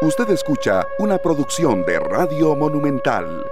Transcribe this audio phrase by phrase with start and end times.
[0.00, 3.44] Usted escucha una producción de Radio Monumental.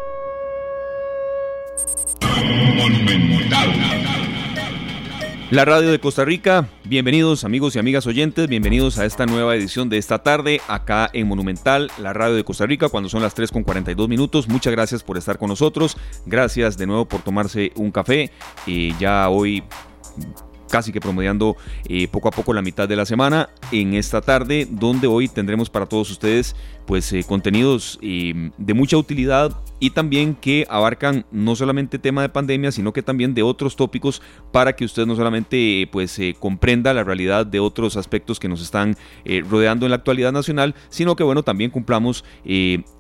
[5.50, 9.88] La radio de Costa Rica, bienvenidos amigos y amigas oyentes, bienvenidos a esta nueva edición
[9.88, 13.50] de esta tarde acá en Monumental, la radio de Costa Rica, cuando son las 3
[13.50, 14.46] con 42 minutos.
[14.46, 18.30] Muchas gracias por estar con nosotros, gracias de nuevo por tomarse un café.
[18.66, 19.64] y ya hoy
[20.68, 21.56] casi que promediando
[21.88, 23.50] eh, poco a poco la mitad de la semana.
[23.72, 28.96] En esta tarde donde hoy tendremos para todos ustedes pues eh, contenidos eh, de mucha
[28.96, 33.76] utilidad y también que abarcan no solamente tema de pandemia sino que también de otros
[33.76, 38.62] tópicos para que usted no solamente pues comprenda la realidad de otros aspectos que nos
[38.62, 38.96] están
[39.50, 42.24] rodeando en la actualidad nacional sino que bueno también cumplamos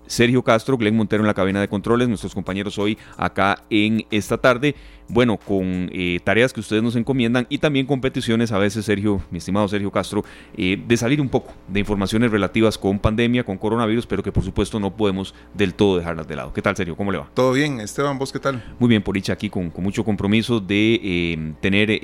[0.06, 4.38] Sergio Castro, Glenn Montero en la cabina de controles, nuestros compañeros hoy acá en esta
[4.38, 4.74] tarde
[5.08, 9.20] bueno, con eh, tareas que ustedes nos encomiendan y también con peticiones a veces, Sergio,
[9.30, 10.24] mi estimado Sergio Castro,
[10.56, 14.44] eh, de salir un poco de informaciones relativas con pandemia, con coronavirus, pero que por
[14.44, 16.52] supuesto no podemos del todo dejarlas de lado.
[16.52, 16.96] ¿Qué tal, Sergio?
[16.96, 17.28] ¿Cómo le va?
[17.34, 18.62] Todo bien, Esteban, ¿vos qué tal?
[18.78, 22.00] Muy bien, Poricha, aquí con, mucho compromiso de eh, tener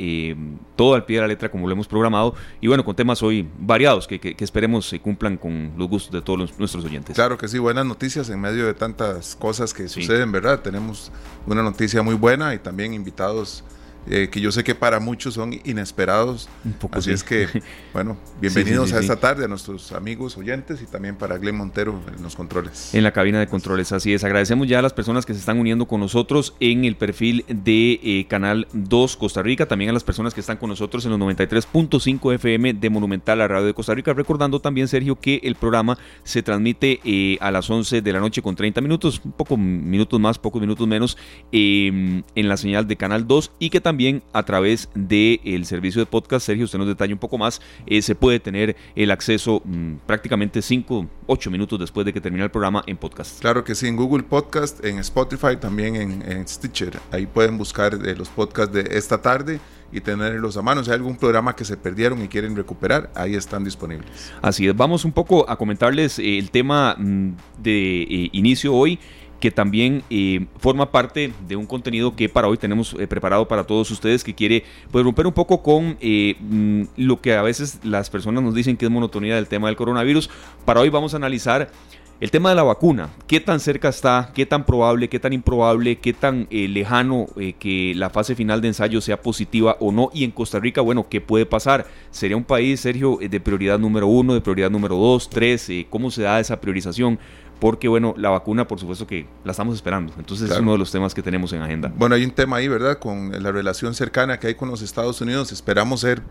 [0.76, 3.48] todo al pie de la letra como lo hemos programado y bueno, con temas hoy
[3.58, 7.14] variados que, esperemos se cumplan con los gustos de todos nuestros oyentes.
[7.14, 10.60] Claro que sí, buenas noticias en medio de tantas cosas que suceden, ¿verdad?
[10.60, 11.12] Tenemos
[11.46, 13.62] una noticia muy buena y también invitados
[14.08, 16.48] eh, que yo sé que para muchos son inesperados.
[16.90, 17.46] Así es que,
[17.92, 22.22] bueno, bienvenidos a esta tarde a nuestros amigos oyentes y también para Glenn Montero en
[22.22, 22.92] los controles.
[22.94, 24.24] En la cabina de controles, así es.
[24.24, 28.00] Agradecemos ya a las personas que se están uniendo con nosotros en el perfil de
[28.02, 31.20] eh, Canal 2 Costa Rica, también a las personas que están con nosotros en los
[31.20, 34.12] 93.5 FM de Monumental, la radio de Costa Rica.
[34.14, 38.42] Recordando también, Sergio, que el programa se transmite eh, a las 11 de la noche
[38.42, 41.16] con 30 minutos, un poco minutos más, pocos minutos menos,
[41.52, 46.06] en la señal de Canal 2 y que también también a través del servicio de
[46.06, 49.96] podcast, Sergio, usted nos detalla un poco más, eh, se puede tener el acceso mm,
[50.06, 53.38] prácticamente 5, 8 minutos después de que termine el programa en podcast.
[53.42, 56.98] Claro que sí, en Google Podcast, en Spotify, también en, Stitcher.
[57.10, 59.60] Ahí pueden buscar eh, los podcasts de esta tarde
[59.92, 60.82] y tenerlos a mano.
[60.82, 64.32] Si hay algún programa que se perdieron y quieren recuperar, ahí están disponibles.
[64.40, 67.32] Así es, vamos un poco a comentarles eh, el tema mm,
[67.62, 68.98] de inicio hoy
[69.42, 73.64] que también eh, forma parte de un contenido que para hoy tenemos eh, preparado para
[73.64, 77.80] todos ustedes, que quiere pues, romper un poco con eh, mm, lo que a veces
[77.82, 80.30] las personas nos dicen que es monotonía del tema del coronavirus.
[80.64, 81.72] Para hoy vamos a analizar
[82.20, 85.98] el tema de la vacuna, qué tan cerca está, qué tan probable, qué tan improbable,
[85.98, 87.26] qué tan lejano
[87.58, 90.08] que la fase final de ensayo sea positiva o no.
[90.14, 91.88] Y en Costa Rica, bueno, ¿qué puede pasar?
[92.12, 95.68] ¿Sería un país, Sergio, de prioridad número uno, de prioridad número dos, tres?
[95.90, 97.18] ¿Cómo se da esa priorización?
[97.62, 100.12] Porque bueno, la vacuna por supuesto que la estamos esperando.
[100.18, 101.92] Entonces es uno de los temas que tenemos en agenda.
[101.96, 102.98] Bueno, hay un tema ahí, ¿verdad?
[102.98, 105.52] Con la relación cercana que hay con los Estados Unidos.
[105.52, 106.22] Esperamos ser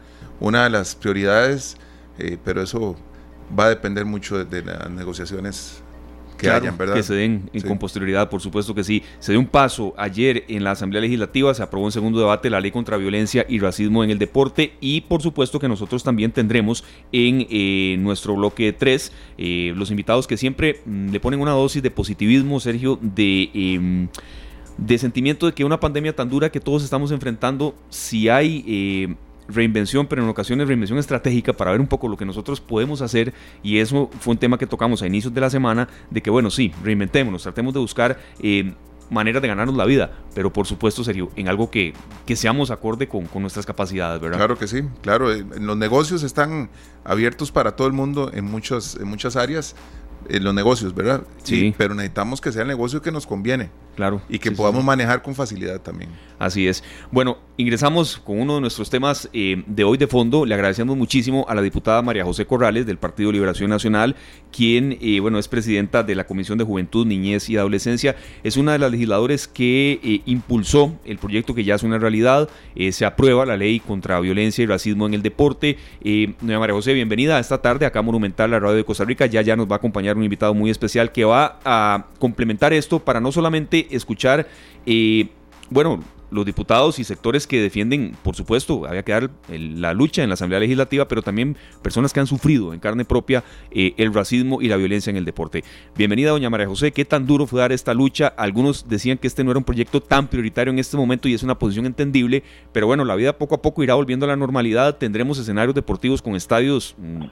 [0.42, 1.78] una de las prioridades,
[2.20, 2.98] eh, pero eso
[3.58, 5.82] va a depender mucho de las negociaciones
[6.42, 9.04] que se den con posterioridad, por supuesto que sí.
[9.20, 12.60] Se dio un paso ayer en la Asamblea Legislativa, se aprobó en segundo debate la
[12.60, 16.84] ley contra violencia y racismo en el deporte y por supuesto que nosotros también tendremos
[17.12, 21.84] en eh, nuestro bloque 3 eh, los invitados que siempre mm, le ponen una dosis
[21.84, 23.50] de positivismo, Sergio, de...
[23.54, 24.08] Em,
[24.78, 29.16] de sentimiento de que una pandemia tan dura que todos estamos enfrentando, si hay eh,
[29.54, 33.34] reinvención, pero en ocasiones reinvención estratégica para ver un poco lo que nosotros podemos hacer
[33.64, 36.50] y eso fue un tema que tocamos a inicios de la semana, de que bueno,
[36.50, 38.20] sí, reinventémonos, tratemos de buscar...
[38.40, 38.74] Eh,
[39.12, 41.94] maneras de ganarnos la vida, pero por supuesto, serio, en algo que,
[42.26, 44.38] que seamos acorde con, con, nuestras capacidades, ¿verdad?
[44.38, 45.34] Claro que sí, claro.
[45.34, 46.70] Eh, los negocios están
[47.04, 49.76] abiertos para todo el mundo en, muchos, en muchas áreas,
[50.30, 51.24] en los negocios, ¿verdad?
[51.44, 51.76] Sí.
[51.78, 53.70] pero necesitamos que sea el negocio que nos conviene.
[53.96, 54.22] Claro.
[54.30, 56.10] Y que podamos manejar con facilidad también.
[56.40, 56.84] Así es.
[57.12, 60.44] Bueno, ingresamos con uno de nuestros temas eh, de hoy de fondo.
[60.44, 64.16] Le agradecemos muchísimo a la diputada María José Corrales del Partido Liberación Nacional,
[64.52, 68.16] quien, eh, bueno, es presidenta de la Comisión de Juventud, Niñez y Adolescencia.
[68.44, 72.50] Es una de las legisladores que eh, impulsó el proyecto que ya es una realidad.
[72.92, 75.78] se aprueba la ley contra violencia y racismo en el deporte.
[76.04, 79.28] doña María José, bienvenida a esta tarde acá Monumental, la radio de Costa Rica.
[79.28, 82.98] Ya ya nos va a acompañar un invitado muy especial que va a complementar esto
[82.98, 84.48] para no solamente escuchar,
[84.86, 85.30] eh,
[85.70, 90.30] bueno, los diputados y sectores que defienden, por supuesto, había que dar la lucha en
[90.30, 94.62] la Asamblea Legislativa, pero también personas que han sufrido en carne propia eh, el racismo
[94.62, 95.64] y la violencia en el deporte.
[95.96, 96.92] Bienvenida, doña María José.
[96.92, 98.28] ¿Qué tan duro fue dar esta lucha?
[98.38, 101.44] Algunos decían que este no era un proyecto tan prioritario en este momento y es
[101.44, 104.98] una posición entendible, pero bueno, la vida poco a poco irá volviendo a la normalidad.
[104.98, 107.26] Tendremos escenarios deportivos con estadios mm,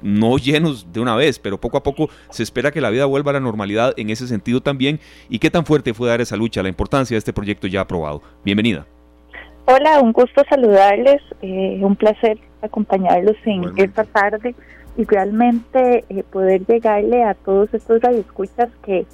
[0.00, 3.30] no llenos de una vez, pero poco a poco se espera que la vida vuelva
[3.30, 5.00] a la normalidad en ese sentido también.
[5.28, 8.22] ¿Y qué tan fuerte fue dar esa lucha, la importancia de este proyecto ya aprobado?
[8.48, 8.86] Bienvenida.
[9.66, 14.54] Hola, un gusto saludarles, eh, un placer acompañarlos en esta tarde
[14.96, 19.04] y realmente eh, poder llegarle a todos estos radioescuchas que,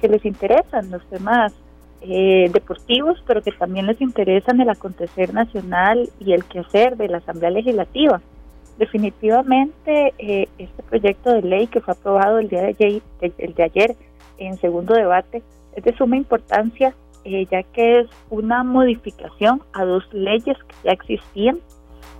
[0.00, 1.52] que les interesan los temas
[2.00, 7.18] eh, deportivos, pero que también les interesan el acontecer nacional y el quehacer de la
[7.18, 8.20] Asamblea Legislativa.
[8.76, 13.02] Definitivamente, eh, este proyecto de ley que fue aprobado el día de ayer,
[13.38, 13.94] el de ayer
[14.38, 15.44] en segundo debate
[15.76, 16.92] es de suma importancia,
[17.24, 21.58] ya que es una modificación a dos leyes que ya existían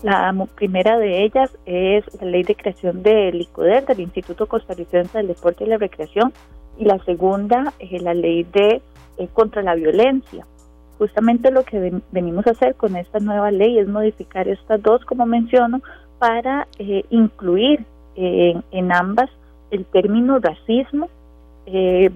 [0.02, 5.28] la primera de ellas es la ley de creación del ICODER, del Instituto Costarricense del
[5.28, 6.32] Deporte y la Recreación,
[6.78, 8.80] y la segunda es la ley de
[9.18, 10.46] eh, contra la violencia.
[10.96, 15.26] Justamente lo que venimos a hacer con esta nueva ley es modificar estas dos, como
[15.26, 15.82] menciono,
[16.18, 17.84] para eh, incluir
[18.16, 19.28] eh, en ambas
[19.70, 21.10] el término racismo,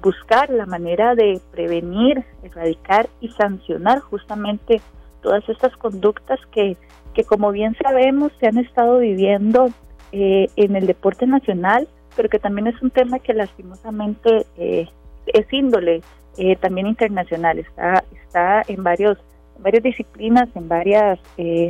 [0.03, 4.81] buscar la manera de prevenir, erradicar y sancionar justamente
[5.23, 6.77] todas estas conductas que
[7.15, 9.71] que como bien sabemos se han estado viviendo
[10.13, 14.87] eh, en el deporte nacional, pero que también es un tema que lastimosamente eh,
[15.27, 16.03] es índole
[16.37, 19.17] eh, también internacional, está, está en varios
[19.61, 21.21] varias disciplinas, en varias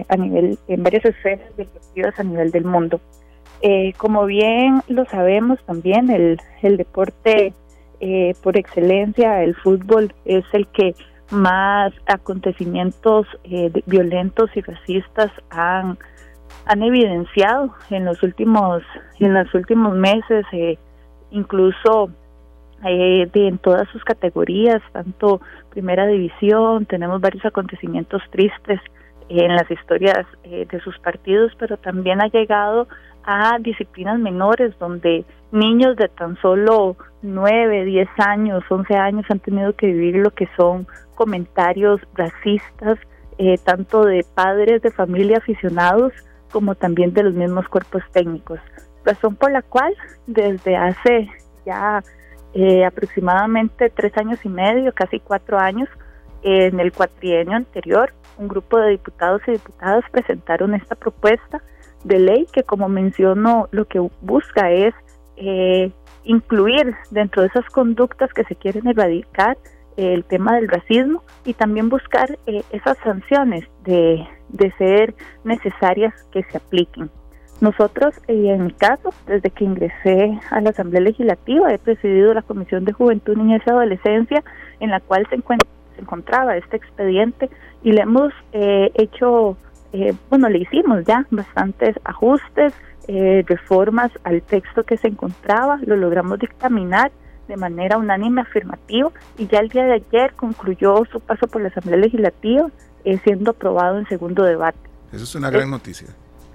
[0.09, 2.99] a nivel, en varias esferas deportivas a nivel del mundo.
[3.99, 7.53] como bien lo sabemos también, el, el deporte
[8.43, 10.95] por excelencia, el fútbol, es el que
[11.31, 15.99] más acontecimientos eh, violentos y racistas han,
[16.67, 18.83] han evidenciado en los últimos
[19.21, 20.79] en los últimos meses eh,
[21.31, 22.11] incluso
[22.87, 25.41] eh, de, en todas sus categorías tanto
[25.71, 28.81] primera división tenemos varios acontecimientos tristes
[29.31, 32.87] en las historias de sus partidos pero también ha llegado
[33.27, 39.75] a disciplinas menores donde niños de tan solo 9, 10 años, 11 años han tenido
[39.75, 42.99] que vivir lo que son comentarios racistas,
[43.39, 46.13] eh, tanto de padres de familia aficionados
[46.53, 48.61] como también de los mismos cuerpos técnicos.
[49.05, 49.95] Razón por la cual
[50.27, 51.29] desde hace
[51.67, 52.03] ya
[52.53, 55.89] eh, aproximadamente tres años y medio, casi cuatro años,
[56.43, 61.63] en el cuatrienio anterior, un grupo de diputados y diputadas presentaron esta propuesta
[62.05, 64.95] de ley que, como menciono, lo que busca es
[65.37, 65.91] eh,
[66.25, 69.59] incluir dentro de esas conductas que se quieren erradicar
[69.97, 75.15] el tema del racismo y también buscar eh, esas sanciones de, de, ser
[75.45, 77.11] necesarias que se apliquen.
[77.61, 82.43] Nosotros, eh, en mi caso, desde que ingresé a la Asamblea Legislativa, he presidido la
[82.43, 84.43] Comisión de Juventud, Niñez y Adolescencia,
[84.81, 87.49] en la cual se, se encontraba este expediente
[87.85, 88.33] y le hemos
[89.95, 92.75] eh, bueno, le hicimos ya bastantes ajustes,
[93.47, 97.13] reformas al texto que se encontraba, lo logramos dictaminar
[97.49, 101.69] de manera unánime afirmativa y ya el día de ayer concluyó su paso por la
[101.69, 102.71] Asamblea Legislativa
[103.05, 104.79] eh, siendo aprobado en segundo debate.
[105.13, 106.09] Eso es una gran noticia.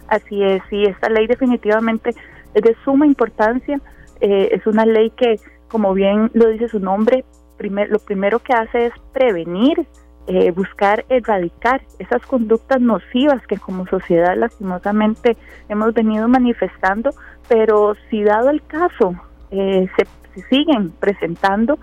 [0.07, 2.12] Así es, sí, esta ley definitivamente
[2.53, 3.80] es de suma importancia,
[4.21, 7.24] eh, es una ley que, como bien lo dice su nombre,
[7.57, 9.85] primer, lo primero que hace es prevenir,
[10.30, 15.36] eh, buscar erradicar esas conductas nocivas que como sociedad lastimosamente
[15.68, 17.10] hemos venido manifestando,
[17.48, 19.16] pero si dado el caso
[19.50, 20.08] eh, se
[20.50, 21.80] siguen presentando,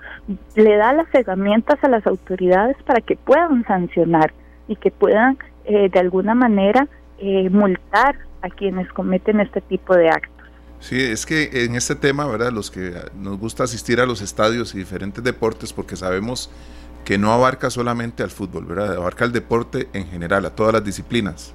[0.55, 4.33] le da las herramientas a las autoridades para que puedan sancionar
[4.69, 6.89] y que puedan eh, de alguna manera
[7.19, 10.47] eh, multar a quienes cometen este tipo de actos.
[10.79, 12.53] Sí, es que en este tema, ¿verdad?
[12.53, 16.51] Los que nos gusta asistir a los estadios y diferentes deportes, porque sabemos
[17.07, 18.97] que no abarca solamente al fútbol, ¿verdad?
[18.97, 21.55] Abarca el deporte en general, a todas las disciplinas.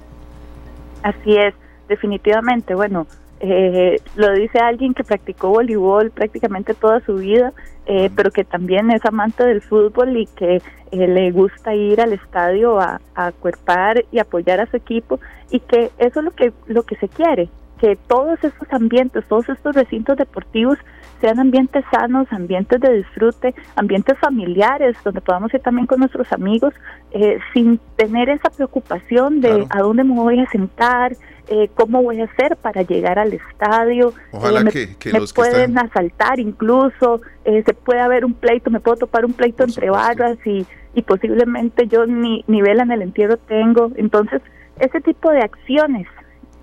[1.02, 1.54] Así es,
[1.88, 2.74] definitivamente.
[2.74, 3.06] Bueno,
[3.40, 7.52] eh, lo dice alguien que practicó voleibol prácticamente toda su vida,
[7.84, 12.14] eh, pero que también es amante del fútbol y que eh, le gusta ir al
[12.14, 16.54] estadio a, a acuerpar y apoyar a su equipo y que eso es lo que,
[16.66, 20.78] lo que se quiere, que todos estos ambientes, todos estos recintos deportivos
[21.22, 26.74] sean ambientes sanos, ambientes de disfrute, ambientes familiares, donde podamos ir también con nuestros amigos,
[27.12, 32.20] eh, sin tener esa preocupación de a dónde me voy a sentar, eh, cómo voy
[32.20, 34.12] a hacer para llegar al estadio.
[34.32, 39.32] Ojalá eh, me, pueden asaltar incluso, se puede haber un pleito, me puedo topar un
[39.32, 43.92] pleito entre barras y, y posiblemente yo ni, ni vela en el entierro tengo.
[43.94, 44.42] Entonces,
[44.80, 46.08] ese tipo de acciones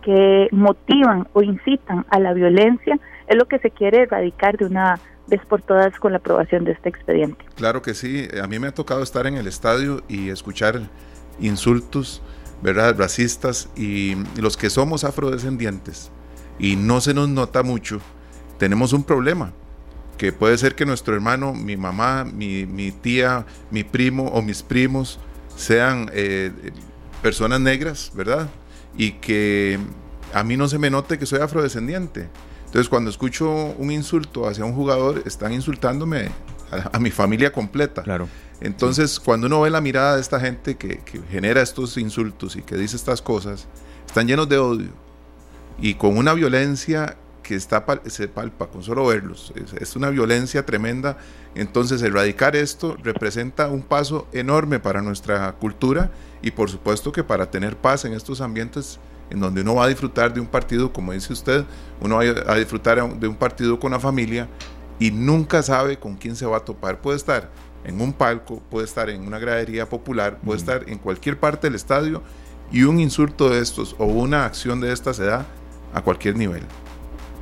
[0.01, 2.99] que motivan o incitan a la violencia
[3.29, 6.71] es lo que se quiere erradicar de una vez por todas con la aprobación de
[6.71, 7.45] este expediente.
[7.55, 10.81] Claro que sí, a mí me ha tocado estar en el estadio y escuchar
[11.39, 12.21] insultos,
[12.63, 12.95] ¿verdad?
[12.97, 16.11] Racistas y los que somos afrodescendientes
[16.57, 18.01] y no se nos nota mucho,
[18.57, 19.53] tenemos un problema
[20.17, 25.19] que puede ser que nuestro hermano, mi mamá, mi, tía, mi primo o mis primos
[25.55, 26.51] sean eh,
[27.21, 28.49] personas negras, ¿verdad?
[28.97, 29.79] Y que
[30.33, 32.27] a mí no se me note que soy afrodescendiente.
[32.69, 36.29] Entonces cuando escucho un insulto hacia un jugador, están insultándome
[36.69, 38.03] a, mi familia completa.
[38.03, 38.29] Claro.
[38.61, 42.75] Entonces cuando uno ve la mirada de esta gente que, genera estos insultos y que
[42.75, 43.67] dice estas cosas,
[44.05, 44.89] están llenos de odio
[45.79, 49.51] y con una violencia que está, se palpa con solo verlos.
[49.81, 51.17] Es, una violencia tremenda.
[51.55, 56.11] Entonces, erradicar esto representa un paso enorme para nuestra cultura
[56.43, 58.99] y, por supuesto, que para tener paz en estos ambientes
[59.29, 61.65] en donde uno va a disfrutar de un partido, como dice usted,
[62.01, 64.47] uno va a disfrutar de un partido con la familia
[64.99, 66.99] y nunca sabe con quién se va a topar.
[66.99, 67.49] Puede estar
[67.83, 71.75] en un palco, puede estar en una gradería popular, puede estar en cualquier parte del
[71.75, 72.21] estadio
[72.71, 75.45] y un insulto de estos o una acción de esta se da
[75.93, 76.63] a cualquier nivel.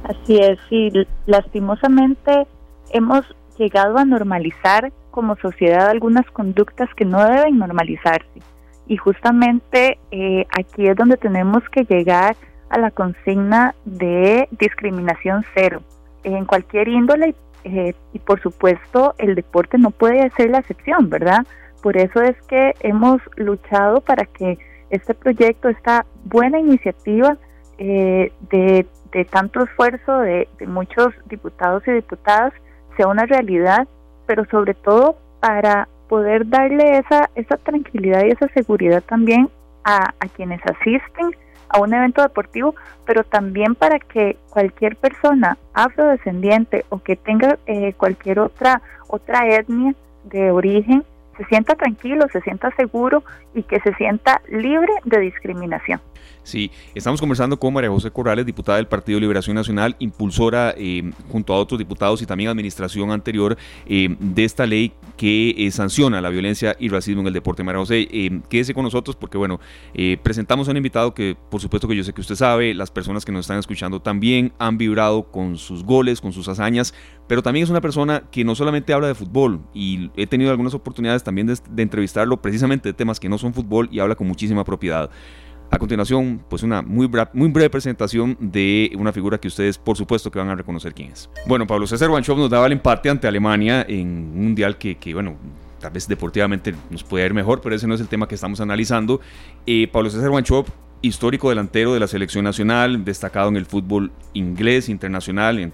[0.03, 0.91] Así es, y
[1.25, 2.48] lastimosamente
[2.91, 3.25] hemos
[3.58, 8.39] llegado a normalizar como sociedad algunas conductas que no deben normalizarse.
[8.88, 12.36] Y justamente eh, aquí es donde tenemos que llegar
[12.70, 15.82] a la consigna de discriminación cero
[16.24, 21.46] en cualquier índole eh, y por supuesto el deporte no puede ser la excepción, ¿verdad?
[21.82, 24.58] Por eso es que hemos luchado para que
[24.89, 27.38] este proyecto, esta buena iniciativa
[27.77, 32.53] eh, de de tanto esfuerzo de, muchos diputados y diputadas
[32.96, 33.88] sea una realidad,
[34.25, 39.49] pero sobre todo para poder darle esa, esa tranquilidad y esa seguridad también
[39.83, 41.31] a, quienes asisten
[41.69, 47.93] a un evento deportivo, pero también para que cualquier persona afrodescendiente o que tenga eh,
[47.93, 49.95] cualquier otra otra etnia
[50.25, 51.03] de origen
[51.37, 53.23] se sienta tranquilo, se sienta seguro
[53.53, 56.01] y que se sienta libre de discriminación.
[56.43, 61.53] Sí, estamos conversando con María José Corrales, diputada del Partido Liberación Nacional, impulsora eh, junto
[61.53, 66.29] a otros diputados y también administración anterior eh, de esta ley que eh, sanciona la
[66.29, 67.63] violencia y racismo en el deporte.
[67.63, 68.07] María José,
[68.50, 69.60] quédese con nosotros porque, bueno,
[70.24, 73.25] presentamos a un invitado que, por supuesto que yo sé que usted sabe, las personas
[73.25, 76.93] que nos están escuchando también han vibrado con sus goles, con sus hazañas,
[77.27, 80.74] pero también es una persona que no solamente habla de fútbol y he tenido algunas
[80.74, 84.63] oportunidades también de, entrevistarlo precisamente de temas que no son fútbol y habla con muchísima
[84.63, 85.10] propiedad.
[85.69, 90.39] A continuación, pues una muy, breve presentación de una figura que ustedes por supuesto que
[90.39, 91.29] van a reconocer quién es.
[91.45, 95.13] Bueno, Pablo César Wanchow nos daba el empate ante Alemania en un mundial que, que
[95.13, 95.36] bueno,
[95.79, 98.62] tal vez deportivamente nos puede ir mejor, pero ese no es el tema que estamos
[98.62, 99.19] analizando.
[99.65, 100.65] Eh, Pablo César Wanchow
[101.01, 105.74] histórico delantero de la selección nacional, destacado en el fútbol inglés, internacional, en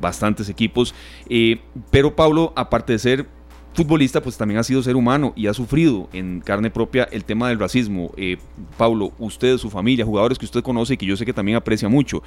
[0.00, 0.94] bastantes equipos.
[1.28, 3.26] Eh, pero Pablo, aparte de ser
[3.74, 7.48] futbolista, pues también ha sido ser humano y ha sufrido en carne propia el tema
[7.48, 8.10] del racismo.
[8.16, 8.36] Eh,
[8.76, 11.88] Pablo, usted, su familia, jugadores que usted conoce y que yo sé que también aprecia
[11.88, 12.22] mucho.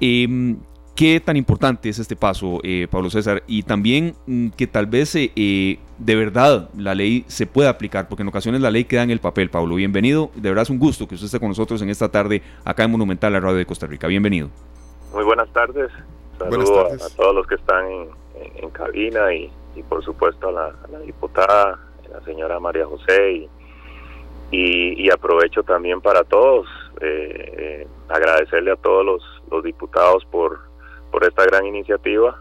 [0.00, 0.56] Eh,
[0.96, 3.42] ¿Qué tan importante es este paso, eh, Pablo César?
[3.46, 8.08] Y también mm, que tal vez eh, eh, de verdad la ley se pueda aplicar,
[8.08, 9.74] porque en ocasiones la ley queda en el papel, Pablo.
[9.74, 12.84] Bienvenido, de verdad es un gusto que usted esté con nosotros en esta tarde acá
[12.84, 14.06] en Monumental, la radio de Costa Rica.
[14.06, 14.48] Bienvenido.
[15.12, 15.92] Muy buenas tardes.
[16.38, 17.84] Saludos A, todos los que están
[18.62, 19.50] en, cabina y,
[19.82, 21.78] por supuesto a la, diputada,
[22.10, 23.48] la señora María José
[24.50, 26.66] y, y, aprovecho también para todos
[28.08, 30.60] agradecerle a todos los, diputados por
[31.10, 32.36] por esta gran iniciativa.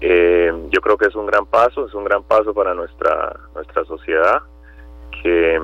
[0.00, 3.84] Eh, yo creo que es un gran paso, es un gran paso para nuestra, nuestra
[3.84, 4.42] sociedad,
[5.22, 5.60] que,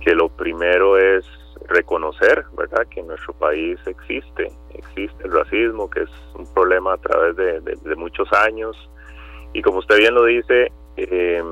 [0.00, 1.24] que lo primero es
[1.66, 6.98] reconocer, ¿verdad?, que en nuestro país existe, existe el racismo, que es un problema a
[6.98, 8.76] través de, muchos años.
[9.54, 11.42] Y como usted bien lo dice, eh,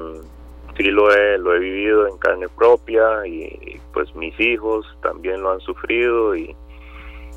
[0.77, 5.53] sí lo he, lo he vivido en carne propia y pues mis hijos también lo
[5.53, 6.55] han sufrido y,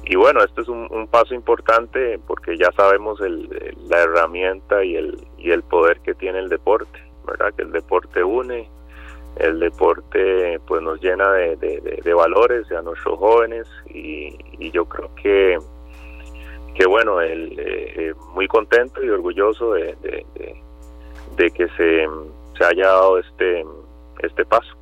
[0.08, 3.50] y bueno, este es un, paso importante porque ya sabemos el,
[3.88, 7.54] la herramienta y el, y el poder que tiene el deporte, ¿verdad?
[7.56, 8.70] Que el deporte une,
[9.38, 14.38] el deporte pues nos llena de, de, valores a nuestros jóvenes y,
[14.72, 15.58] yo creo que,
[16.76, 19.96] que bueno, el, eh, muy contento y orgulloso de,
[21.38, 22.06] de, que se,
[22.58, 23.66] se haya dado este,
[24.22, 24.76] este paso.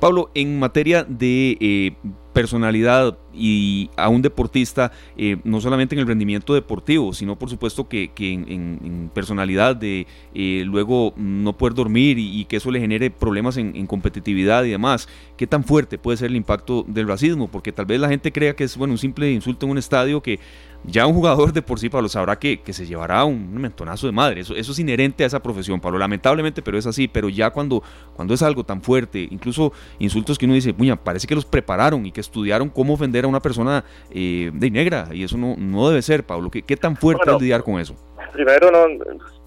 [0.00, 1.96] Pablo, en materia de eh,
[2.32, 7.88] personalidad y a un deportista, eh, no solamente en el rendimiento deportivo, sino por supuesto
[7.88, 13.56] que, en, personalidad de eh, luego no poder dormir y, que eso le genere problemas
[13.56, 15.08] en, competitividad y demás.
[15.36, 17.48] ¿Qué tan fuerte puede ser el impacto del racismo?
[17.48, 20.22] Porque tal vez la gente crea que es bueno un simple insulto en un estadio
[20.22, 20.38] que
[20.86, 24.12] ya un jugador de por sí, Pablo, sabrá que, que se llevará un, mentonazo de
[24.12, 24.42] madre.
[24.42, 25.98] Eso, eso es inherente a esa profesión, Pablo.
[25.98, 27.08] Lamentablemente, pero es así.
[27.08, 27.82] Pero ya cuando,
[28.14, 32.04] cuando es algo tan fuerte, incluso insultos que uno dice, puña, parece que los prepararon
[32.04, 35.08] y que estudiaron cómo ofender a una persona eh, de negra.
[35.12, 36.50] Y eso no, no debe ser, Pablo.
[36.50, 37.94] ¿Qué, qué tan fuerte es lidiar con eso?
[38.32, 38.86] Primero, no,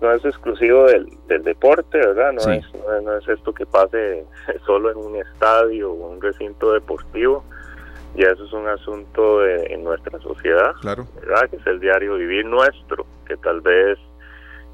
[0.02, 2.34] no es exclusivo del, del deporte, ¿verdad?
[2.34, 2.66] No, es,
[3.04, 4.26] no, es esto que pase
[4.66, 7.44] solo en un estadio o un recinto deportivo
[8.16, 11.06] y eso es un asunto en nuestra sociedad, claro.
[11.16, 11.50] ¿verdad?
[11.50, 14.00] que es el diario vivir nuestro, que tal vez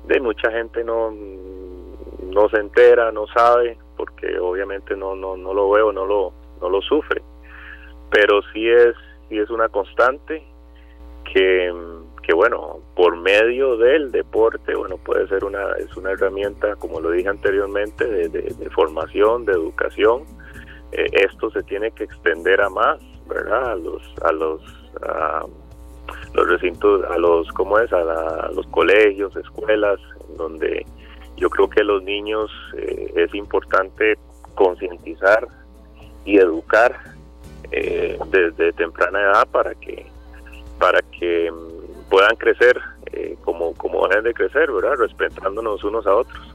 [0.06, 5.70] de mucha gente no no se entera, no sabe, porque obviamente no no no lo
[5.70, 7.22] veo, no lo no lo sufre,
[8.14, 8.96] pero sí es
[9.28, 10.44] sí es una constante
[11.34, 11.74] que
[12.22, 17.10] que bueno por medio del deporte bueno puede ser una es una herramienta como lo
[17.10, 20.24] dije anteriormente de, de, formación de educación.
[20.92, 24.62] Eh, esto se tiene que extender a más verdad a los a los
[25.02, 25.46] a
[26.34, 30.00] los recintos a los cómo es a, los colegios escuelas
[30.38, 30.86] donde
[31.36, 34.20] yo creo que los niños eh, es importante
[34.54, 35.48] concientizar
[36.26, 37.13] y educar
[37.74, 40.06] eh, desde temprana edad para que
[40.80, 41.52] para que
[42.10, 42.80] puedan crecer
[43.12, 44.96] eh, como, como deben de crecer, ¿verdad?
[44.98, 46.54] Respetándonos unos a otros.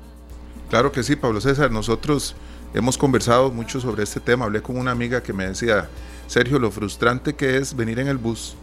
[0.70, 1.70] Claro que sí, Pablo César.
[1.70, 2.36] Nosotros
[2.74, 4.44] hemos conversado mucho sobre este tema.
[4.44, 5.88] Hablé con una amiga que me decía,
[6.26, 8.56] Sergio, lo frustrante que es venir en el bus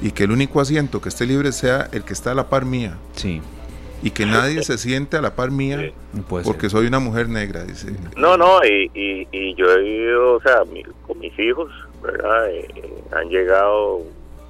[0.00, 2.64] y que el único asiento que esté libre sea el que está a la par
[2.64, 2.96] mía.
[3.14, 3.42] Sí.
[4.02, 5.92] Y que nadie se siente a la par mía
[6.28, 7.92] porque soy una mujer negra, dice.
[8.16, 8.90] No, no, y,
[9.32, 10.62] y, yo he ido, o sea,
[11.06, 11.70] con mis hijos,
[12.02, 12.50] ¿verdad?
[12.50, 12.68] Eh,
[13.12, 14.02] han llegado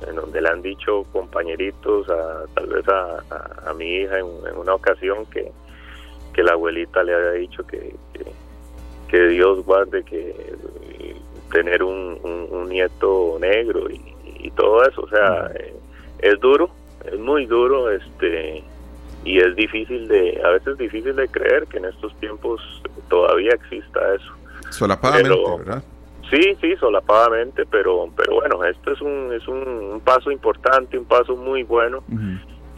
[0.06, 4.26] en donde le han dicho compañeritos, a, tal vez a, mi hija en,
[4.56, 5.50] una ocasión que,
[6.32, 7.94] que la abuelita le había dicho que,
[9.08, 10.54] que, Dios guarde que
[11.52, 12.18] tener un,
[12.50, 14.00] un, nieto negro y,
[14.56, 15.74] todo eso, o sea, eh,
[16.20, 16.70] es duro,
[17.04, 18.64] es muy duro, este
[19.28, 22.62] y es difícil de, a veces difícil de creer que en estos tiempos
[23.10, 24.32] todavía exista eso.
[24.70, 25.82] Solapadamente, ¿verdad?
[26.30, 31.36] Sí, sí, solapadamente, pero pero bueno, esto es un es un, paso importante, un paso
[31.36, 32.02] muy bueno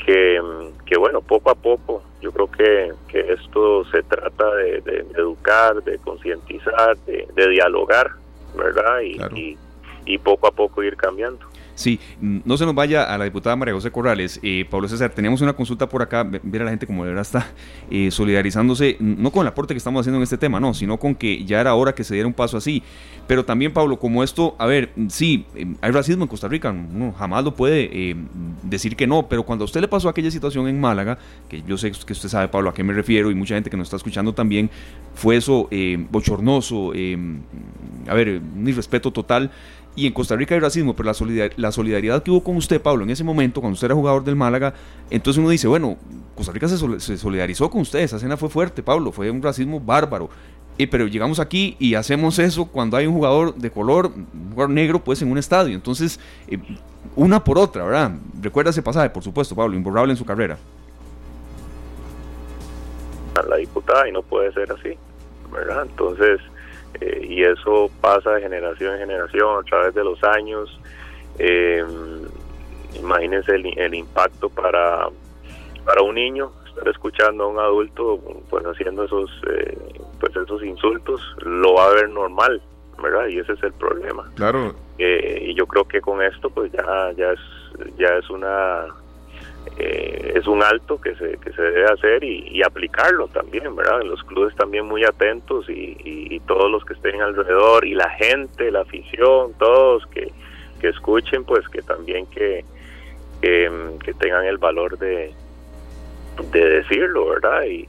[0.04, 0.40] que,
[0.86, 5.98] que bueno, poco a poco yo creo que, que esto se trata de, educar, de
[5.98, 8.10] concientizar, de, dialogar,
[8.56, 9.00] ¿verdad?
[9.02, 9.56] y,
[10.04, 11.49] y poco a poco ir cambiando.
[11.80, 14.38] Sí, no se nos vaya a la diputada María José Corrales.
[14.42, 17.22] Eh, Pablo César, teníamos una consulta por acá, ver a la gente como de verdad
[17.22, 17.46] está
[17.90, 21.14] eh, solidarizándose, no con el aporte que estamos haciendo en este tema, no, sino con
[21.14, 22.82] que ya era hora que se diera un paso así.
[23.26, 27.14] Pero también, Pablo, como esto, a ver, sí, eh, hay racismo en Costa Rica, uno
[27.14, 28.14] jamás lo puede
[28.62, 31.16] decir que no, pero cuando a usted le pasó aquella situación en Málaga,
[31.48, 33.78] que yo sé que usted sabe, Pablo, a qué me refiero, y mucha gente que
[33.78, 34.68] nos está escuchando también,
[35.14, 35.70] fue eso
[36.10, 39.50] bochornoso, a ver, un irrespeto total
[39.96, 43.04] y en Costa Rica hay racismo, pero la, la solidaridad que hubo con usted, Pablo,
[43.04, 44.72] en ese momento, cuando usted era jugador del Málaga,
[45.10, 45.96] entonces uno dice, bueno,
[46.36, 50.30] Costa Rica se, solidarizó con usted, esa escena fue fuerte, Pablo, fue un racismo bárbaro.
[50.78, 54.70] y pero llegamos aquí y hacemos eso cuando hay un jugador de color, un jugador
[54.70, 55.74] negro, pues en un estadio.
[55.74, 56.58] Entonces, eh,
[57.16, 58.12] una por otra, ¿verdad?
[58.40, 60.56] Recuerda ese pasaje, por supuesto, Pablo, imborrable en su carrera.
[63.48, 64.96] La diputada y no puede ser así,
[65.52, 65.86] ¿verdad?
[65.88, 66.40] Entonces,
[67.00, 70.78] eh, y eso pasa de generación en generación a través de los años.
[71.38, 71.84] Eh,
[72.94, 75.08] imagínense el, impacto para,
[75.84, 79.76] para un niño estar escuchando a un adulto pues haciendo esos eh,
[80.18, 82.60] pues esos insultos lo va a ver normal
[83.02, 84.30] verdad y ese es el problema.
[84.34, 84.74] Claro.
[84.98, 87.40] Y yo creo que con esto pues ya ya es
[87.96, 88.88] ya es una
[89.78, 94.02] eh, es un alto que se, que se debe hacer y, aplicarlo también, ¿verdad?
[94.02, 98.80] Los clubes también muy atentos y, todos los que estén alrededor y la gente, la
[98.80, 100.32] afición, todos que,
[100.80, 102.64] que escuchen, pues que también que,
[103.40, 105.32] que, tengan el valor de,
[106.50, 107.62] de decirlo, ¿verdad?
[107.64, 107.86] Y,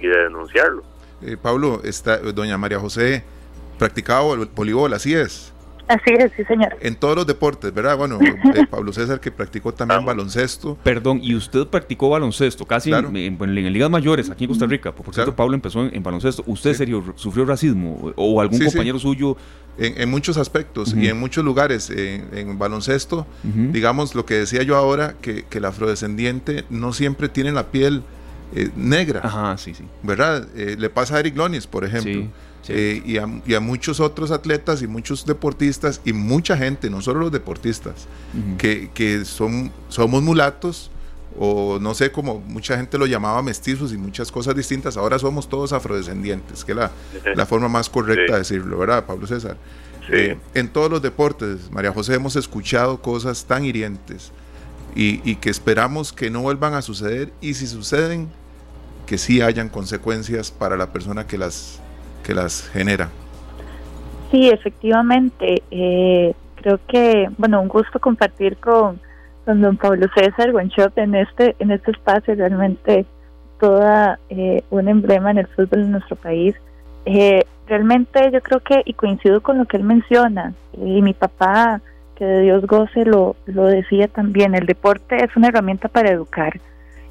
[0.00, 0.82] de denunciarlo.
[1.22, 3.22] Eh, Pablo, está, doña María José
[3.78, 5.53] practicaba voleibol, así es.
[5.88, 6.76] Así es, sí, señor.
[6.80, 7.96] En todos los deportes, ¿verdad?
[7.96, 8.18] Bueno,
[8.54, 10.76] eh, Pablo César que practicó también baloncesto.
[10.82, 14.92] Perdón, y usted practicó baloncesto casi en, en, ligas mayores aquí en Costa Rica.
[14.92, 16.42] Por cierto, Pablo empezó en, baloncesto.
[16.46, 19.36] ¿Usted, serio, sufrió racismo o algún compañero suyo?
[19.76, 25.16] En, muchos aspectos y en muchos lugares en, baloncesto, digamos lo que decía yo ahora,
[25.20, 28.04] que, que el afrodescendiente no siempre tiene la piel
[28.54, 29.20] eh, negra.
[29.22, 29.84] Ajá, sí, sí.
[30.02, 30.46] ¿Verdad?
[30.54, 32.28] Eh, le pasa a Eric Lonis, por ejemplo.
[32.68, 37.32] Eh, y, a, muchos otros atletas y muchos deportistas y mucha gente, no solo los
[37.32, 38.06] deportistas,
[38.56, 40.90] que, son, somos mulatos
[41.38, 45.48] o no sé cómo mucha gente lo llamaba mestizos y muchas cosas distintas, ahora somos
[45.48, 46.90] todos afrodescendientes, que es la,
[47.34, 49.56] la forma más correcta de decirlo, ¿verdad, Pablo César?
[50.10, 54.32] Eh, en todos los deportes, María José, hemos escuchado cosas tan hirientes
[54.94, 58.28] y, y que esperamos que no vuelvan a suceder y si suceden,
[59.06, 61.80] que sí hayan consecuencias para la persona que las
[62.24, 63.08] que las genera.
[64.30, 65.62] Sí, efectivamente.
[65.70, 68.98] Eh, creo que, bueno, un gusto compartir con,
[69.44, 73.04] con don Pablo César Guanchot en este, en este espacio, realmente
[73.60, 76.54] toda eh, un emblema en el fútbol de nuestro país.
[77.06, 81.80] Eh, realmente yo creo que, y coincido con lo que él menciona, y mi papá,
[82.16, 86.60] que de Dios goce, lo, lo decía también, el deporte es una herramienta para educar.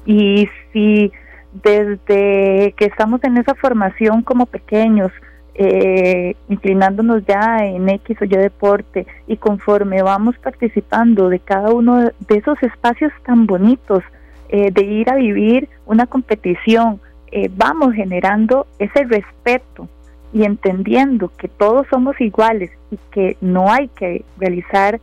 [0.04, 1.12] Y si
[1.54, 5.12] desde que estamos en esa formación como pequeños,
[5.54, 12.00] eh, inclinándonos ya en X o Y deporte y conforme vamos participando de cada uno
[12.00, 14.02] de esos espacios tan bonitos
[14.48, 19.88] eh, de ir a vivir una competición, eh, vamos generando ese respeto
[20.32, 25.00] y entendiendo que todos somos iguales y que no hay que realizar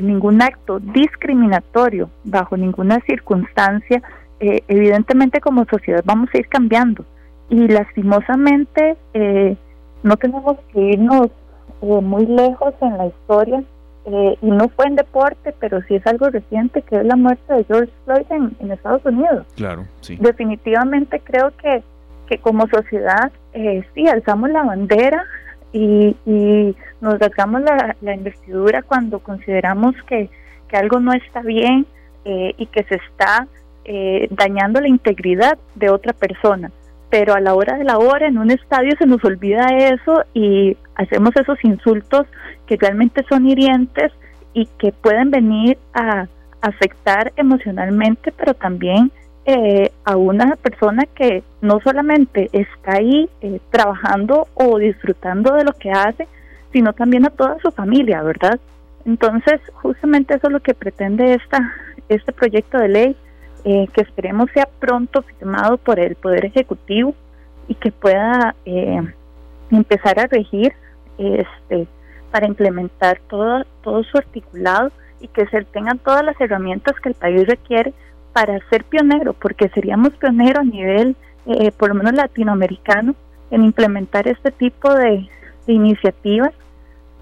[0.00, 4.02] ningún acto discriminatorio bajo ninguna circunstancia,
[4.68, 7.04] evidentemente como sociedad vamos a ir cambiando.
[7.50, 9.56] Y lastimosamente, eh,
[10.02, 11.28] no tenemos que irnos
[11.82, 13.62] eh, muy lejos en la historia,
[14.06, 17.54] eh, y no fue en deporte, pero sí es algo reciente, que es la muerte
[17.54, 19.46] de George Floyd en, Estados Unidos.
[19.56, 20.16] Claro, sí.
[20.20, 21.82] Definitivamente creo que,
[22.26, 25.24] que como sociedad eh, sí alzamos la bandera
[25.72, 30.28] y, y nos rasgamos la, la, investidura cuando consideramos que,
[30.68, 31.86] que algo no está bien
[32.26, 33.46] y que se está
[34.30, 36.70] dañando la integridad de otra persona
[37.14, 40.76] pero a la hora de la hora en un estadio se nos olvida eso y
[40.96, 42.26] hacemos esos insultos
[42.66, 44.10] que realmente son hirientes
[44.52, 46.26] y que pueden venir a
[46.60, 49.12] afectar emocionalmente, pero también
[49.46, 55.72] eh, a una persona que no solamente está ahí eh, trabajando o disfrutando de lo
[55.74, 56.26] que hace,
[56.72, 58.58] sino también a toda su familia, ¿verdad?
[59.04, 61.74] Entonces, justamente eso es lo que pretende esta,
[62.08, 63.16] este proyecto de ley,
[63.66, 67.14] eh, que esperemos sea pronto firmado por el Poder Ejecutivo
[67.66, 69.00] y que pueda eh,
[69.70, 70.74] empezar a regir
[71.16, 71.86] este
[72.30, 77.14] para implementar todo, todo su articulado y que se tengan todas las herramientas que el
[77.14, 77.94] país requiere
[78.34, 83.14] para ser pionero, porque seríamos pioneros a nivel, eh, por lo menos latinoamericano,
[83.50, 85.26] en implementar este tipo de,
[85.66, 86.52] iniciativas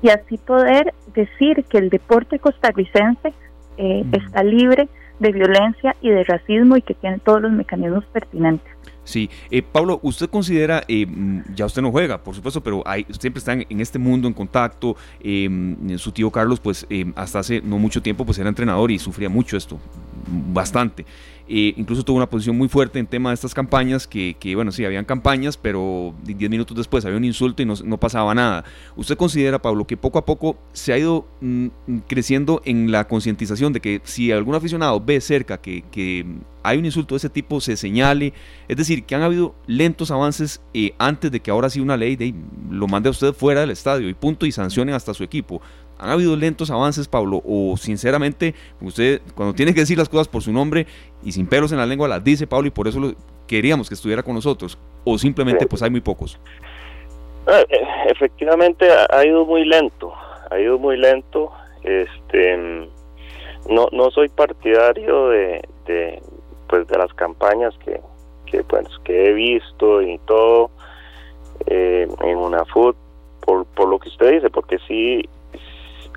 [0.02, 3.32] y así poder decir que el deporte costarricense
[3.76, 4.88] está libre
[5.22, 8.68] de violencia y de racismo y que tiene todos los mecanismos pertinentes.
[9.04, 13.04] Sí, eh, Pablo, usted considera, eh, mm, ya usted no juega, por supuesto, pero hay,
[13.18, 14.96] siempre están en este mundo en contacto.
[15.20, 15.48] Eh,
[15.96, 19.56] su tío Carlos, pues hasta hace no mucho tiempo, pues era entrenador y sufría mucho
[19.56, 19.78] esto,
[20.26, 21.04] bastante.
[21.48, 24.84] Eh, incluso tuvo una posición muy fuerte en tema de estas campañas, que, bueno, sí,
[24.84, 28.64] habían campañas, pero 10 minutos después había un insulto y no, pasaba nada.
[28.96, 31.68] ¿Usted considera, Pablo, que poco a poco se ha ido mm,
[32.06, 36.24] creciendo en la concientización de que si algún aficionado ve cerca que,
[36.64, 38.32] hay un insulto de ese tipo, se señale?
[38.68, 42.14] Es decir, que han habido lentos avances eh, antes de que ahora sí una ley
[42.14, 42.32] de,
[42.70, 45.60] lo mande a usted fuera del estadio y punto y sancionen hasta su equipo.
[46.02, 47.40] ¿Han habido lentos avances, Pablo?
[47.46, 50.84] ¿O sinceramente usted cuando tiene que decir las cosas por su nombre
[51.22, 53.12] y sin pelos en la lengua las dice, Pablo, y por eso lo,
[53.46, 54.76] queríamos que estuviera con nosotros?
[55.04, 56.40] ¿O simplemente pues hay muy pocos?
[57.46, 60.12] Ah, eh, efectivamente ha ido muy lento,
[60.50, 61.52] ha ido muy lento.
[61.84, 62.56] Este,
[63.68, 65.62] no, no soy partidario de,
[66.68, 68.00] pues de las campañas que,
[68.46, 70.72] que, pues, que he visto y todo
[71.66, 72.96] eh, en una food
[73.46, 75.28] por, por lo que usted dice, porque sí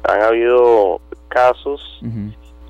[0.07, 1.99] han habido casos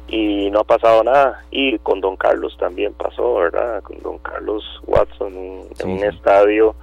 [0.08, 1.43] y no ha pasado nada.
[1.52, 3.82] Y con Don Carlos también pasó, ¿verdad?
[3.84, 5.34] Con Don Carlos Watson
[5.80, 6.76] en un estadio,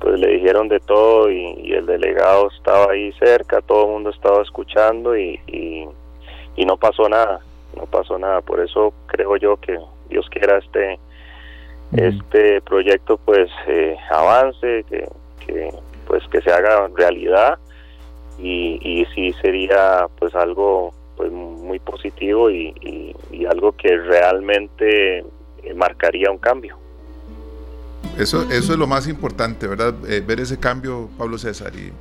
[0.00, 4.42] pues le dijeron de todo y, el delegado estaba ahí cerca, todo el mundo estaba
[4.42, 7.40] escuchando y, y, no pasó nada,
[7.76, 8.40] no pasó nada.
[8.40, 9.78] Por eso creo yo que
[10.08, 10.98] Dios quiera este
[11.92, 15.06] este proyecto pues eh, avance, que,
[15.46, 15.70] que
[16.06, 17.58] pues que se haga realidad
[18.38, 22.74] y, y sí sería pues algo pues muy positivo y,
[23.48, 26.78] algo que realmente eh, marcaría un cambio.
[28.18, 29.94] Eso, eso es lo más importante, ¿verdad?
[30.08, 31.92] Eh, ver ese cambio, Pablo César y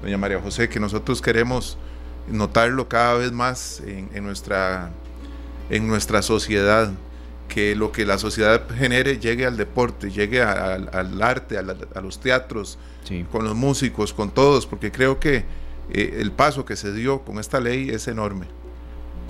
[0.00, 1.76] doña María José, que nosotros queremos
[2.28, 4.90] notarlo cada vez más en, nuestra,
[5.70, 6.92] en nuestra sociedad,
[7.48, 12.78] que lo que la sociedad genere llegue al deporte, llegue al arte, a, los teatros,
[13.32, 15.44] con los músicos, con todos, porque creo que
[15.90, 18.46] eh, el paso que se dio con esta ley es enorme.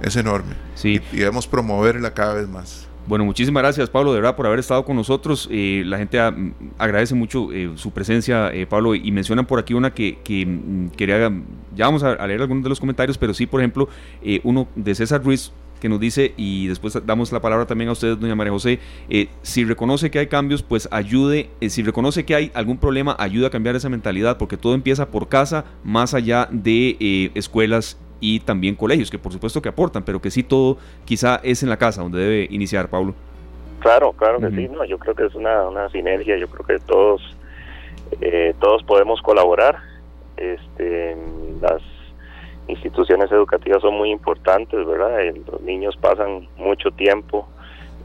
[0.03, 0.55] Es enorme.
[0.75, 1.01] Sí.
[1.13, 2.89] Y, debemos promoverla cada vez más.
[3.07, 5.49] Bueno, muchísimas gracias Pablo, de verdad, por haber estado con nosotros.
[5.51, 9.93] Eh, la gente mm, agradece mucho eh, su presencia, Pablo, y mencionan por aquí una
[9.93, 11.33] que, que mm, quería,
[11.75, 13.89] ya vamos a, leer algunos de los comentarios, pero sí, por ejemplo,
[14.45, 18.19] uno de César Ruiz que nos dice, y después damos la palabra también a ustedes,
[18.21, 18.79] doña María José,
[19.11, 23.17] eh, si reconoce que hay cambios, pues ayude, eh, si reconoce que hay algún problema,
[23.19, 27.99] ayude a cambiar esa mentalidad, porque todo empieza por casa, más allá de eh, escuelas
[28.21, 31.69] y también colegios, que por supuesto que aportan, pero que sí todo quizá es en
[31.69, 33.17] la casa donde debe iniciar, Pablo.
[33.81, 36.79] Claro, claro que sí, no, yo creo que es una, una sinergia, yo creo que
[36.87, 37.21] todos
[38.21, 39.79] eh, todos podemos colaborar.
[40.37, 41.17] Este,
[41.61, 41.83] las
[42.69, 45.19] instituciones educativas son muy importantes, ¿verdad?
[45.51, 47.49] los niños pasan mucho tiempo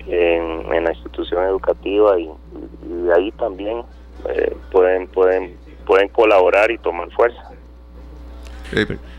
[0.07, 2.29] en, la institución educativa y,
[2.83, 3.83] de ahí también
[4.29, 7.51] eh, pueden pueden pueden colaborar y tomar fuerza.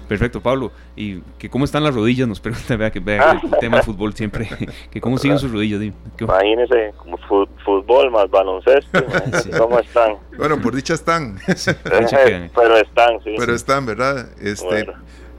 [0.09, 0.73] Perfecto, Pablo.
[0.97, 2.27] ¿Y que cómo están las rodillas?
[2.27, 4.49] Nos pregunta, vea que vea el tema de fútbol siempre,
[4.91, 5.81] que cómo siguen sus rodillas.
[6.19, 6.95] Imagínese,
[7.65, 9.05] fútbol más baloncesto,
[9.59, 10.17] ¿cómo están?
[10.37, 11.39] Bueno, por dicha están.
[12.55, 13.35] pero están, sí.
[13.39, 14.29] Pero están, ¿verdad?
[14.41, 14.87] Este,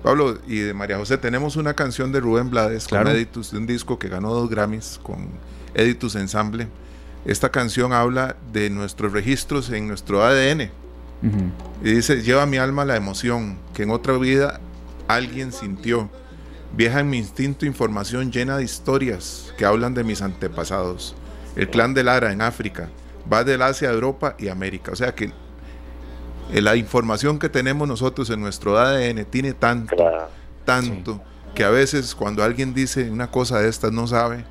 [0.04, 3.68] Pablo y de María José, tenemos una canción de Rubén Blades con Editus, de un
[3.68, 5.28] disco que ganó dos Grammys con
[5.74, 6.68] Editus Ensemble.
[7.26, 10.72] Esta canción habla de nuestros registros en nuestro ADN.
[11.84, 14.62] Y dice, lleva mi alma la emoción que en otra vida
[15.10, 16.10] alguien sintió.
[16.78, 21.16] Vieja en mi instinto información llena de historias que hablan de mis antepasados.
[21.58, 22.90] El clan de Lara en África
[23.32, 24.94] va del Asia, Europa y América.
[24.94, 25.34] O sea que
[26.52, 29.96] la información que tenemos nosotros en nuestro ADN tiene tanto,
[30.66, 31.22] tanto,
[31.56, 34.46] que a veces cuando alguien dice una cosa de estas no sabe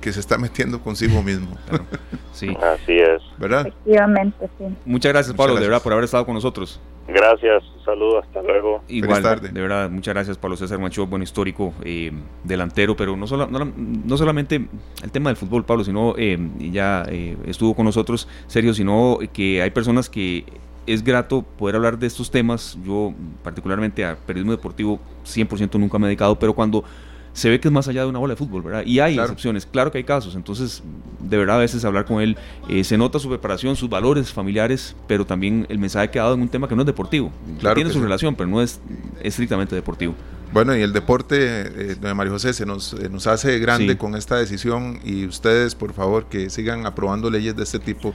[0.00, 1.56] que se está metiendo consigo mismo.
[2.32, 2.48] Sí.
[2.62, 3.20] Así es.
[3.36, 3.66] ¿Verdad?
[3.66, 4.64] Efectivamente, sí.
[4.86, 6.80] Muchas gracias, Pablo, de verdad, por haber estado con nosotros.
[7.06, 8.82] Gracias, saludos, hasta luego.
[8.88, 12.10] Igual, de verdad, muchas gracias, Pablo César Macho, buen histórico, eh,
[12.42, 14.66] delantero, pero no, solo, no, solamente
[15.04, 17.02] el tema del fútbol, Pablo, sino eh, ya
[17.46, 20.46] estuvo con nosotros, serio, sino que hay personas que
[20.86, 22.76] es grato poder hablar de estos temas.
[22.84, 26.84] Yo, particularmente a periodismo deportivo, 100% nunca me he dedicado, pero cuando
[27.32, 28.84] se ve que es más allá de una bola de fútbol, ¿verdad?
[28.84, 30.82] Y hay excepciones, claro que hay casos, entonces
[31.20, 32.36] de verdad a veces hablar con él,
[32.68, 36.34] eh, se nota su preparación, sus valores familiares, pero también el mensaje que ha dado
[36.34, 37.32] en un tema que no es deportivo.
[37.58, 38.80] Claro Tiene su relación, pero no es
[39.22, 40.14] estrictamente deportivo.
[40.52, 44.14] Bueno, y el deporte, eh, de María José, se nos, eh, nos hace grande con
[44.14, 48.12] esta decisión y ustedes, por favor, que sigan aprobando leyes de este tipo,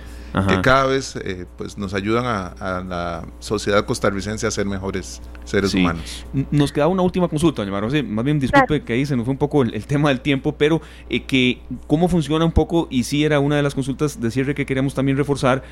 [0.47, 5.73] que cada vez eh, pues nos ayudan a, la sociedad costarricense a ser mejores seres
[5.73, 6.25] humanos.
[6.51, 9.25] Nos queda una última consulta, doña María José, más bien disculpe que ahí se nos
[9.25, 10.81] fue un poco el, tema del tiempo, pero
[11.27, 14.65] que cómo funciona un poco, y sí era una de las consultas de cierre que
[14.65, 15.63] queríamos también reforzar,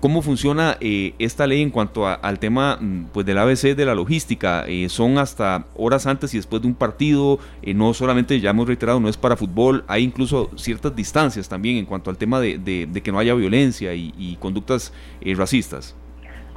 [0.00, 3.94] ¿Cómo funciona eh, esta ley en cuanto al tema mm, pues, del ABC de la
[3.94, 4.64] logística?
[4.68, 7.38] Eh, ¿Son hasta horas antes y después de un partido?
[7.62, 11.78] Eh, no solamente, ya hemos reiterado, no es para fútbol, hay incluso ciertas distancias también
[11.78, 14.92] en cuanto al tema de, que no haya violencia y, conductas
[15.34, 15.96] racistas.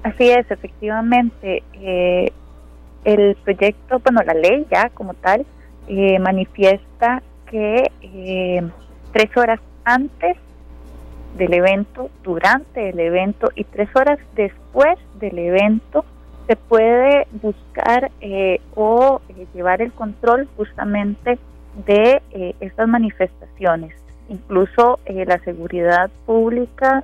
[0.03, 1.63] Así es, efectivamente.
[3.05, 5.45] el proyecto, bueno, la ley ya como tal,
[6.19, 7.89] manifiesta que
[9.13, 10.37] tres horas antes
[11.37, 16.05] del evento, durante el evento y tres horas después del evento
[16.47, 21.37] se puede buscar eh, o eh, llevar el control justamente
[21.85, 23.93] de eh, estas manifestaciones.
[24.29, 27.03] Incluso la seguridad pública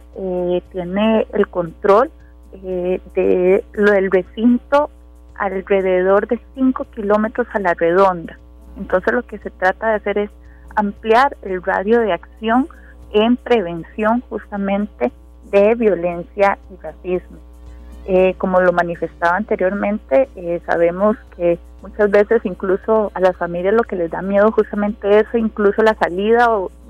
[0.72, 2.12] tiene el control
[2.54, 4.92] de lo del recinto
[5.34, 8.38] alrededor de 5 kilómetros a la redonda.
[8.78, 10.30] Entonces lo que se trata de hacer es
[10.76, 12.68] ampliar el radio de acción
[13.14, 15.12] en prevención justamente
[15.52, 17.38] de violencia y racismo.
[18.08, 23.82] Eh, como lo manifestaba anteriormente, eh, sabemos que muchas veces incluso a las familias lo
[23.84, 26.48] que les da miedo justamente es incluso la salida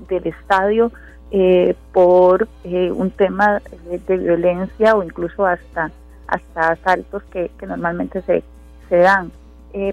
[0.08, 0.92] del estadio
[1.30, 5.90] eh, por un tema de, violencia o incluso hasta
[6.28, 8.42] hasta asaltos que, que normalmente se,
[8.88, 9.30] se dan.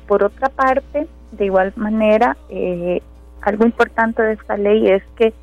[0.07, 2.36] por otra parte, de igual manera,
[3.41, 5.33] algo importante de esta ley es que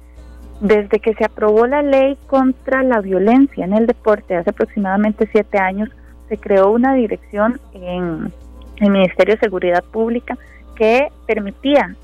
[0.61, 5.59] desde que se aprobó la ley contra la violencia en el deporte hace aproximadamente siete
[5.59, 5.89] años,
[6.29, 8.33] se creó una dirección en
[8.77, 10.39] el Ministerio de Seguridad Pública
[10.77, 11.97] que permitía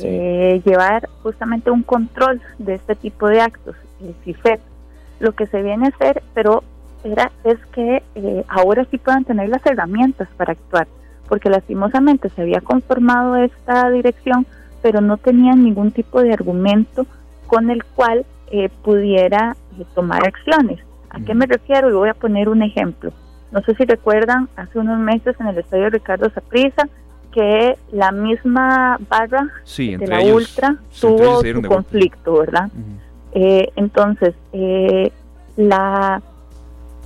[0.00, 4.60] eh, llevar justamente un control de este tipo de actos, el CIFEP.
[5.20, 6.62] Lo que se viene a hacer, pero
[7.04, 10.86] era es que eh, ahora sí puedan tener las herramientas para actuar,
[11.28, 14.46] porque lastimosamente se había conformado esta dirección,
[14.82, 17.06] pero no tenían ningún tipo de argumento
[17.48, 20.78] con el cual eh, pudiera eh, tomar acciones.
[21.10, 21.90] ¿A qué me refiero?
[21.90, 23.10] Y voy a poner un ejemplo.
[23.50, 26.86] No sé si recuerdan, hace unos meses en el estadio Ricardo Saprissa,
[27.32, 32.70] que la misma barra de la Ultra tuvo su conflicto, ¿verdad?
[33.32, 34.34] Eh, entonces,
[35.56, 36.20] la,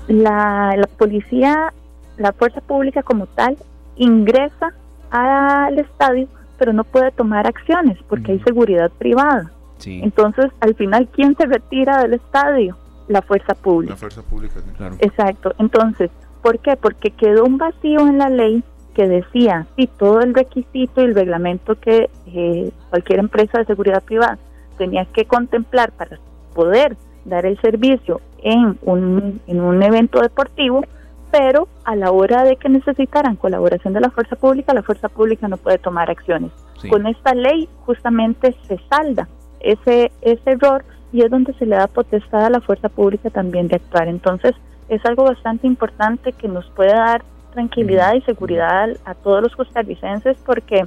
[0.09, 1.73] la, la policía,
[2.17, 3.57] la fuerza pública como tal,
[3.97, 4.75] ingresa
[5.11, 6.27] al estadio,
[6.59, 9.53] pero no puede tomar acciones porque hay seguridad privada.
[9.87, 12.77] Entonces, al final, ¿quién se retira del estadio?
[13.09, 13.95] La fuerza pública.
[13.95, 14.97] La fuerza pública, claro.
[15.01, 15.55] Exacto.
[15.59, 16.11] Entonces,
[16.43, 16.77] ¿por qué?
[16.77, 18.63] Porque quedó un vacío en la ley
[18.95, 24.03] que decía, sí, todo el requisito y el reglamento que eh, cualquier empresa de seguridad
[24.03, 24.39] privada
[24.79, 26.19] tenía que contemplar para
[26.55, 30.85] poder dar el servicio en un, en un evento deportivo,
[31.31, 35.49] pero a la hora de que necesitaran colaboración de la fuerza pública, la fuerza pública
[35.49, 36.51] no puede tomar acciones.
[36.91, 39.29] Con esta ley justamente se salda
[39.63, 43.69] ese, ese error y es donde se le da potestad a la fuerza pública también
[43.69, 44.09] de actuar.
[44.09, 44.55] Entonces,
[44.89, 47.23] es algo bastante importante que nos puede dar
[47.53, 50.87] tranquilidad y seguridad a todos los costarricenses porque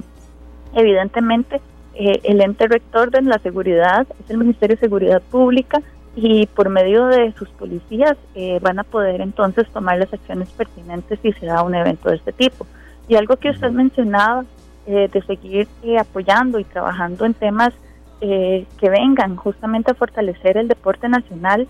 [0.74, 1.60] evidentemente
[1.94, 5.80] eh, el ente rector de la seguridad es el Ministerio de Seguridad Pública
[6.16, 11.18] y por medio de sus policías eh, van a poder entonces tomar las acciones pertinentes
[11.22, 12.66] si se da un evento de este tipo.
[13.08, 14.44] Y algo que usted mencionaba
[14.86, 17.72] eh, de seguir apoyando y trabajando en temas
[18.20, 21.68] que vengan justamente a fortalecer el deporte nacional,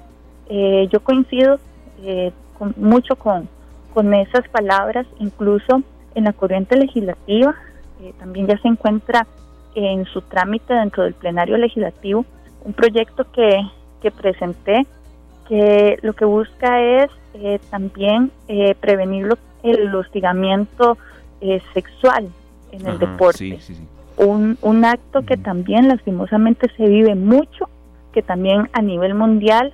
[0.49, 1.59] yo coincido
[2.57, 3.49] con, mucho con,
[3.93, 5.83] con esas palabras, incluso
[6.15, 7.55] en la corriente legislativa,
[8.19, 9.27] también ya se encuentra
[9.75, 12.25] en su trámite dentro del plenario legislativo
[12.65, 13.61] un proyecto que,
[14.03, 14.87] que presenté
[15.49, 20.99] que lo que busca es eh, también eh, prevenir el hostigamiento
[21.41, 22.29] eh, sexual
[22.73, 23.59] en el deporte.
[24.17, 27.69] Un, un acto que también lastimosamente se vive mucho,
[28.13, 29.73] que también a nivel mundial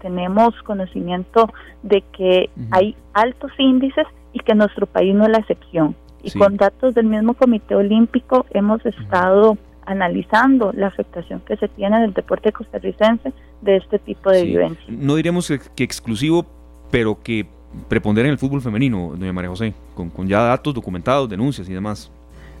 [0.00, 5.94] tenemos conocimiento de que hay altos índices y que nuestro país no es la excepción.
[6.22, 11.96] Y con datos del mismo Comité Olímpico hemos estado analizando la afectación que se tiene
[11.98, 14.84] en el deporte costarricense de este tipo de vivencia.
[14.88, 16.44] No diremos que exclusivo,
[16.90, 17.46] pero que
[17.88, 22.10] prepondera en el fútbol femenino, doña María José, con, ya datos documentados, denuncias y demás.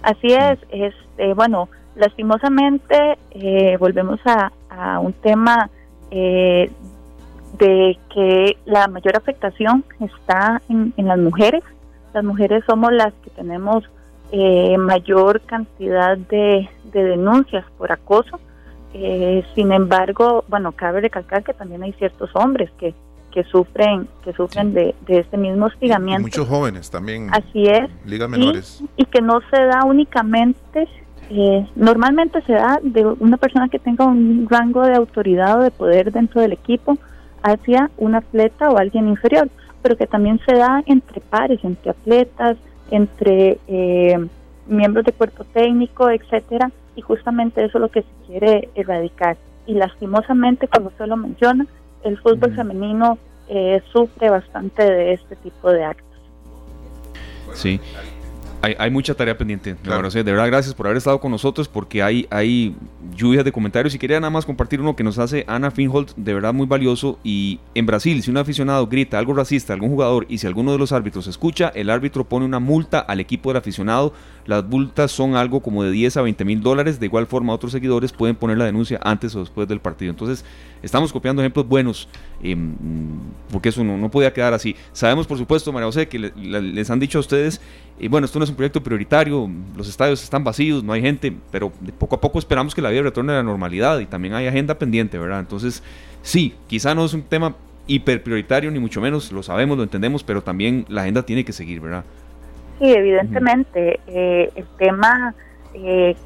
[0.06, 4.52] Así es, este, bueno, lastimosamente eh, volvemos a,
[5.00, 5.68] un tema
[6.10, 6.70] eh,
[7.58, 11.64] de que la mayor afectación está en las mujeres,
[12.14, 13.84] las mujeres somos las que tenemos
[14.32, 18.40] eh, mayor cantidad de, denuncias por acoso.
[18.94, 22.94] Eh, sin embargo, bueno, cabe recalcar que también hay ciertos hombres que,
[23.36, 26.22] que sufren que sufren de, este mismo hostigamiento.
[26.22, 27.28] muchos jóvenes también.
[27.30, 27.90] Así es.
[28.06, 28.82] Ligas menores.
[28.96, 30.88] Y, que no se da únicamente,
[31.28, 35.70] eh, normalmente se da de una persona que tenga un rango de autoridad o de
[35.70, 36.96] poder dentro del equipo
[37.42, 39.50] hacia un atleta o alguien inferior
[39.82, 42.56] pero que también se da entre pares, entre atletas,
[42.90, 44.26] entre eh,
[44.66, 49.36] miembros de cuerpo técnico, etcétera, y justamente eso es lo que se quiere erradicar.
[49.64, 51.66] Y lastimosamente, como usted lo menciona,
[52.06, 56.06] el fútbol femenino eh, sufre bastante de este tipo de actos.
[57.54, 57.80] Sí,
[58.78, 59.74] hay, mucha tarea pendiente.
[59.74, 62.74] De verdad, gracias por haber estado con nosotros porque hay, hay
[63.14, 63.94] lluvias de comentarios.
[63.94, 67.18] Y quería nada más compartir uno que nos hace Ana Finholt, de verdad muy valioso.
[67.22, 70.72] Y en Brasil, si un aficionado grita algo racista a algún jugador y si alguno
[70.72, 74.12] de los árbitros escucha, el árbitro pone una multa al equipo del aficionado.
[74.46, 77.00] Las multas son algo como de 10 a 20 mil dólares.
[77.00, 80.10] De igual forma, otros seguidores pueden poner la denuncia antes o después del partido.
[80.10, 80.44] Entonces,
[80.82, 82.08] estamos copiando ejemplos buenos
[82.42, 82.74] em,
[83.50, 84.76] porque eso no, podía quedar así.
[84.92, 87.60] Sabemos, por supuesto, María José, que les han dicho a ustedes
[87.98, 91.34] y bueno, esto no es un proyecto prioritario, los estadios están vacíos, no hay gente,
[91.50, 94.46] pero poco a poco esperamos que la vida retorne a la normalidad y también hay
[94.46, 95.40] agenda pendiente, ¿verdad?
[95.40, 95.82] Entonces,
[96.22, 97.56] sí, quizá no es un tema
[97.86, 101.52] hiper prioritario, ni mucho menos, lo sabemos, lo entendemos, pero también la agenda tiene que
[101.52, 102.04] seguir, ¿verdad?
[102.78, 105.34] Sí, evidentemente, eh, el tema
[105.74, 106.16] eh,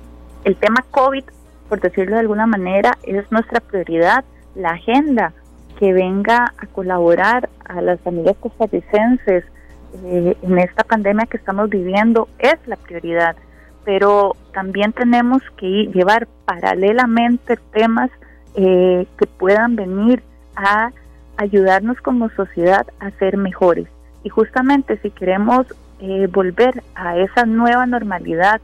[0.44, 1.24] el tema COVID,
[1.68, 5.32] por decirlo de alguna manera, es nuestra prioridad, la agenda
[5.78, 9.44] que venga a colaborar a las familias costarricenses,
[10.04, 13.34] eh, en esta pandemia que estamos viviendo es la prioridad,
[13.84, 18.10] pero también tenemos que llevar paralelamente temas
[18.54, 20.22] eh, que puedan venir
[20.54, 20.92] a
[21.36, 23.88] ayudarnos como sociedad a ser mejores.
[24.22, 25.66] Y justamente si queremos
[26.00, 28.60] eh, volver a esa nueva normalidad,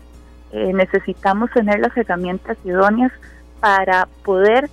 [0.52, 3.12] necesitamos tener las herramientas idóneas
[3.60, 4.70] para poder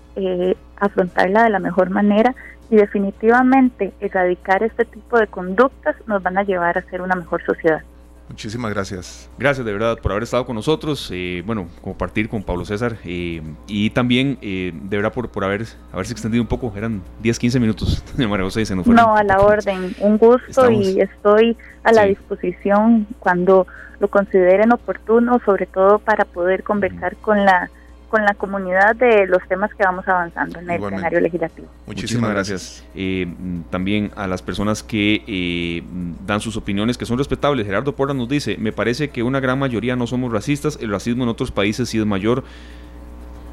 [0.78, 2.34] afrontarla de la mejor manera
[2.70, 7.44] y definitivamente erradicar este tipo de conductas nos van a llevar a ser una mejor
[7.44, 7.82] sociedad.
[8.30, 9.30] Muchísimas gracias.
[9.38, 13.42] Gracias de verdad por haber estado con nosotros, eh, bueno, compartir con Pablo César eh,
[13.68, 17.60] y también eh, de verdad por, por haber, haberse extendido un poco, eran 10, 15
[17.60, 18.04] minutos.
[18.18, 23.08] María José se nos No, a la orden, un gusto y estoy a la disposición
[23.20, 23.68] cuando
[24.00, 27.70] lo consideren oportuno, sobre todo para poder conversar con la
[28.14, 31.68] con la comunidad de los temas que vamos avanzando en el escenario legislativo.
[31.88, 32.86] Muchísimas, gracias.
[32.94, 33.26] Eh,
[33.72, 35.82] también a las personas que eh,
[36.24, 37.66] dan sus opiniones que son respetables.
[37.66, 41.24] Gerardo Porra nos dice, me parece que una gran mayoría no somos racistas, el racismo
[41.24, 42.44] en otros países sí es mayor.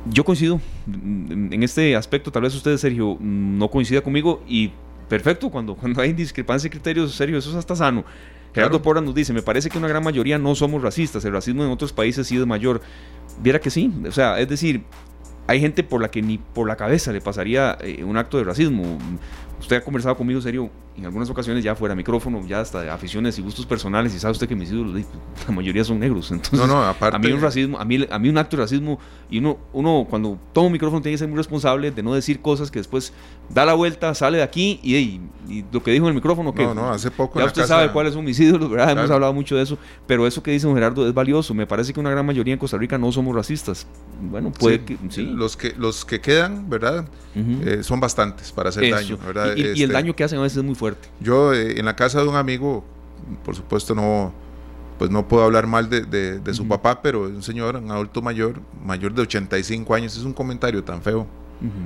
[0.05, 4.73] Yo coincido en este aspecto, tal vez usted, Sergio, no coincida conmigo y
[5.09, 8.05] perfecto, cuando, cuando hay discrepancia de criterios, Sergio, eso es hasta sano.
[8.55, 11.65] Gerardo Porra nos dice, me parece que una gran mayoría no somos racistas, el racismo
[11.65, 12.81] en otros países sí es mayor.
[13.41, 14.85] Viera que sí, o sea, es decir,
[15.47, 18.45] hay gente por la que ni por la cabeza le pasaría eh, un acto de
[18.45, 18.99] racismo.
[19.61, 20.71] Usted ha conversado conmigo serio
[21.01, 24.33] en algunas ocasiones ya fuera micrófono, ya hasta de aficiones y gustos personales, y sabe
[24.33, 25.03] usted que mis ídolos,
[25.49, 26.31] la mayoría son negros.
[26.31, 28.65] Entonces, no, no, aparte, a mí un racismo, a mí, a mí un acto de
[28.65, 28.99] racismo,
[29.31, 32.43] y uno, uno cuando toma un micrófono tiene que ser muy responsable de no decir
[32.43, 33.15] cosas que después
[33.49, 35.21] da la vuelta, sale de aquí y,
[35.73, 38.15] lo que dijo en el micrófono, que no, no, hace poco ya usted sabe cuáles
[38.15, 38.91] son mis ídolos, ¿verdad?
[38.91, 41.55] Hemos hablado mucho de eso, pero eso que dice don Gerardo es valioso.
[41.55, 43.87] Me parece que una gran mayoría en Costa Rica no somos racistas.
[44.21, 45.23] Bueno, puede que sí.
[45.25, 47.09] Los que, los que quedan, ¿verdad?
[47.35, 49.57] Eh, son bastantes para hacer daño, ¿verdad?
[49.57, 50.90] Y, y, el este, daño que hacen a veces es muy fuerte.
[51.21, 52.85] Yo, eh, en la casa de un amigo,
[53.45, 54.33] por supuesto no,
[54.99, 58.21] pues no puedo hablar mal de, de, su papá, pero es un señor, un adulto
[58.23, 61.27] mayor, mayor de 85 años, es un comentario tan feo.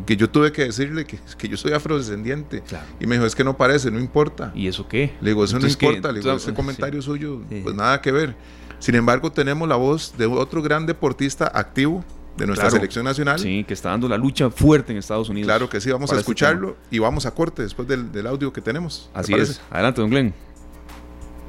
[0.06, 2.62] Que yo tuve que decirle que, que yo soy afrodescendiente.
[3.00, 4.52] Y me dijo, es que no parece, no importa.
[4.54, 5.12] ¿Y eso qué?
[5.20, 6.12] Le digo, eso no importa.
[6.12, 8.36] Le digo, ese comentario suyo, pues nada que ver.
[8.78, 12.04] Sin embargo, tenemos la voz de otro gran deportista activo
[12.36, 13.38] de nuestra selección nacional.
[13.38, 15.46] Sí, que está dando la lucha fuerte en Estados Unidos.
[15.46, 18.52] Claro que sí, vamos a este escucharlo y vamos a corte después del, del audio
[18.52, 19.10] que tenemos.
[19.14, 19.60] Así es.
[19.70, 20.34] Adelante, don Glenn.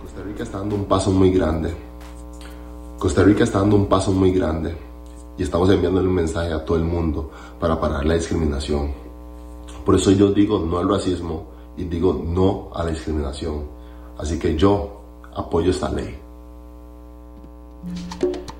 [0.01, 1.73] Costa Rica está dando un paso muy grande.
[2.99, 4.75] Costa Rica está dando un paso muy grande
[5.37, 8.93] y estamos enviándole un mensaje a todo el mundo para parar la discriminación.
[9.85, 13.65] Por eso yo digo no al racismo y digo no a la discriminación.
[14.17, 15.01] Así que yo
[15.35, 16.17] apoyo esta ley.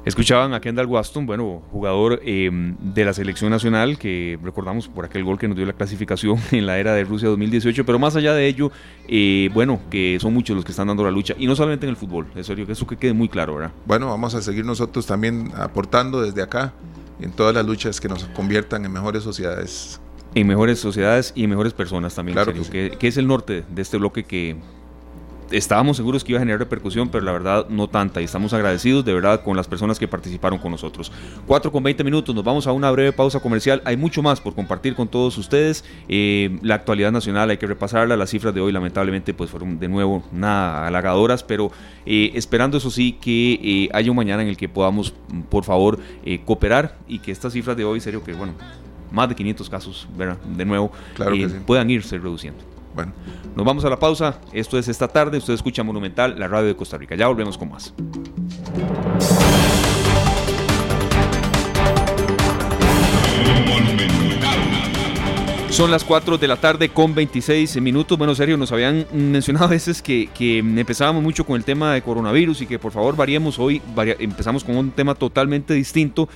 [0.05, 5.23] Escuchaban a Kendall Waston, bueno, jugador eh, de la selección nacional, que recordamos por aquel
[5.23, 8.35] gol que nos dio la clasificación en la era de Rusia 2018, pero más allá
[8.35, 8.71] de ello,
[9.07, 11.89] eh, bueno, que son muchos los que están dando la lucha, y no solamente en
[11.89, 13.71] el fútbol, eso, eso que quede muy claro, ¿verdad?
[13.87, 16.71] Bueno, vamos a seguir nosotros también aportando desde acá
[17.19, 19.99] en todas las luchas que nos conviertan en mejores sociedades.
[20.35, 23.81] En mejores sociedades y en mejores personas también, claro que, que es el norte de
[23.81, 24.55] este bloque que
[25.51, 28.21] estábamos seguros que iba a generar repercusión, pero la verdad no tanta.
[28.21, 31.11] Y estamos agradecidos de verdad con las personas que participaron con nosotros.
[31.47, 33.81] 4 con 20 minutos, nos vamos a una breve pausa comercial.
[33.85, 35.83] Hay mucho más por compartir con todos ustedes.
[36.07, 38.17] Eh, la actualidad nacional hay que repasarla.
[38.17, 41.71] Las cifras de hoy lamentablemente pues fueron de nuevo nada halagadoras, pero
[42.05, 45.13] eh, esperando eso sí que eh, haya un mañana en el que podamos
[45.49, 45.99] por favor
[46.45, 48.53] cooperar y que estas cifras de hoy, serio que bueno,
[49.11, 50.37] más de 500 casos, ¿verdad?
[50.37, 50.91] de nuevo,
[51.65, 52.74] puedan irse reduciendo.
[52.95, 53.11] Bueno,
[53.55, 54.39] nos vamos a la pausa.
[54.53, 55.37] Esto es esta tarde.
[55.37, 57.15] Usted escucha Monumental, la radio de Costa Rica.
[57.15, 57.93] Ya volvemos con más.
[65.69, 68.17] Son las 4 de la tarde con 26 minutos.
[68.17, 72.61] Bueno, Sergio, nos habían mencionado a veces que, empezábamos mucho con el tema de coronavirus
[72.61, 73.81] y que por favor variemos hoy.
[74.19, 76.29] empezamos con un tema totalmente distinto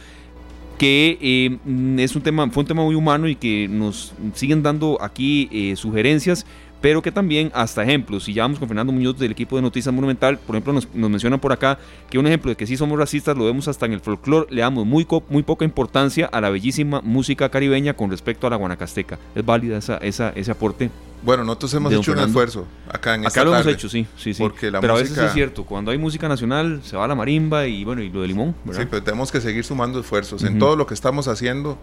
[0.80, 4.98] que eh, es un tema, fue un tema muy humano y que nos siguen dando
[5.02, 6.46] aquí eh, sugerencias
[6.82, 9.94] pero que también hasta ejemplos, si ya vamos con Fernando Muñoz del equipo de Noticias
[9.94, 11.78] Monumental, por ejemplo, nos, nos mencionan por acá
[12.10, 14.62] que un ejemplo de que sí somos racistas lo vemos hasta en el folclore, le
[14.62, 19.20] damos muy, muy poca importancia a la bellísima música caribeña con respecto a la guanacasteca.
[19.36, 20.90] ¿Es válida esa, esa, ese aporte?
[21.22, 24.44] Bueno, nosotros hemos hecho un esfuerzo acá en Acá lo hemos hecho, sí, sí, sí.
[24.60, 28.02] pero a veces es cierto, cuando hay música nacional se va la marimba y bueno,
[28.02, 28.56] y lo de limón.
[28.72, 30.44] Sí, pero tenemos que seguir sumando esfuerzos.
[30.44, 31.78] En todo lo que estamos haciendo,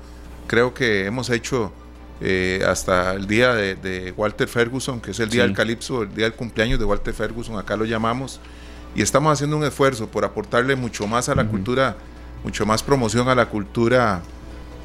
[0.47, 1.73] creo que hemos hecho
[2.21, 6.25] eh, hasta el día de, Walter Ferguson, que es el día del calipso, el día
[6.25, 8.41] del cumpleaños de Walter Ferguson, acá lo llamamos,
[8.95, 11.97] y estamos haciendo un esfuerzo por aportarle mucho más a la cultura,
[12.43, 14.23] mucho más promoción a la cultura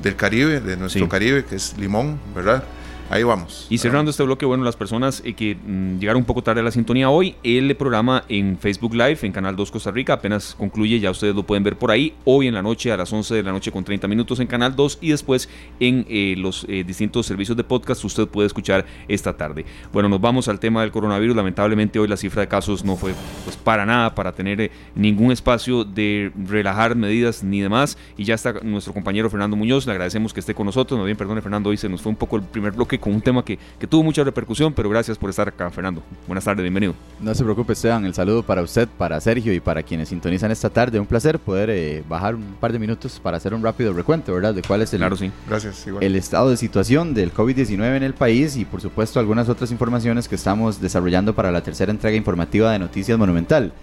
[0.02, 2.64] del Caribe, de nuestro Caribe, que es Limón, ¿verdad?
[3.12, 3.68] Ahí vamos.
[3.70, 6.64] Y cerrando este bloque, bueno, las personas eh, que mm, llegaron un poco tarde a
[6.64, 10.98] la sintonía hoy, el programa en Facebook Live, en Canal 2 Costa Rica, apenas concluye,
[10.98, 13.44] ya ustedes lo pueden ver por ahí, hoy en la noche a las 11 de
[13.44, 15.50] la noche con 30 minutos en Canal 2 y después
[15.82, 19.66] en eh, los eh, distintos servicios de podcast usted puede escuchar esta tarde.
[19.92, 23.14] Bueno, nos vamos al tema del coronavirus, lamentablemente hoy la cifra de casos no fue
[23.44, 28.54] pues para nada, para tener ningún espacio de relajar medidas ni demás y ya está
[28.64, 31.76] nuestro compañero Fernando Muñoz, le agradecemos que esté con nosotros, no bien, perdone Fernando, hoy
[31.76, 34.24] se nos fue un poco el primer bloque con un tema que, que, tuvo mucha
[34.24, 36.02] repercusión, pero gracias por estar acá, Fernando.
[36.28, 36.96] Buenas tardes, bienvenido.
[37.20, 40.70] No se preocupe, Esteban, el saludo para usted, para Sergio y para quienes sintonizan esta
[40.70, 41.00] tarde.
[41.00, 44.54] Un placer poder eh, bajar un par de minutos para hacer un rápido recuento, ¿verdad?
[44.54, 45.32] De cuál es el, claro, sí.
[45.48, 49.72] gracias, el estado de situación del COVID-19 en el país y, por supuesto, algunas otras
[49.72, 53.74] informaciones que estamos desarrollando para la tercera entrega informativa de Noticias Monumental.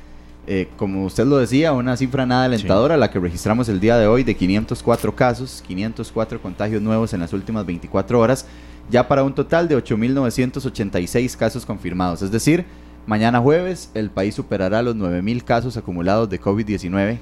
[0.51, 4.07] Eh, como usted lo decía, una cifra nada alentadora, la que registramos el día de
[4.07, 8.47] hoy de 504 casos, 504 contagios nuevos en las últimas 24 horas
[8.91, 12.23] ya para un total de 8.986 casos confirmados.
[12.23, 12.65] Es decir,
[13.07, 17.19] mañana jueves el país superará los 9.000 casos acumulados de COVID-19.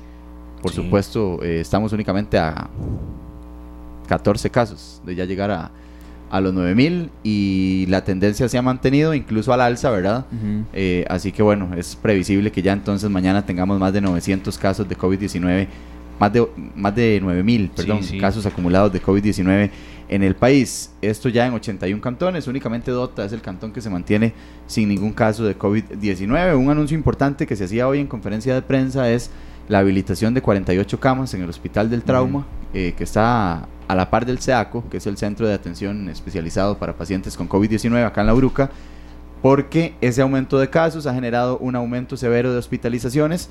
[0.62, 2.68] Por supuesto, eh, estamos únicamente a
[4.08, 5.70] 14 casos de ya llegar a,
[6.30, 10.26] a los 9000 y la tendencia se ha mantenido incluso al alza, ¿verdad?
[10.72, 14.88] Eh, así que bueno, es previsible que ya entonces mañana tengamos más de 900 casos
[14.88, 15.68] de COVID-19
[16.18, 17.70] más de, más de 9 mil
[18.20, 19.70] casos acumulados de COVID-19
[20.08, 20.92] en el país.
[21.02, 24.32] Esto ya en 81 cantones, únicamente Dota es el cantón que se mantiene
[24.66, 26.56] sin ningún caso de COVID-19.
[26.56, 29.30] Un anuncio importante que se hacía hoy en conferencia de prensa es
[29.68, 34.10] la habilitación de 48 camas en el Hospital del Trauma, eh, que está a la
[34.10, 38.20] par del CEACO, que es el Centro de Atención Especializado para Pacientes con COVID-19 acá
[38.20, 38.70] en La Bruca,
[39.42, 43.50] porque ese aumento de casos ha generado un aumento severo de hospitalizaciones.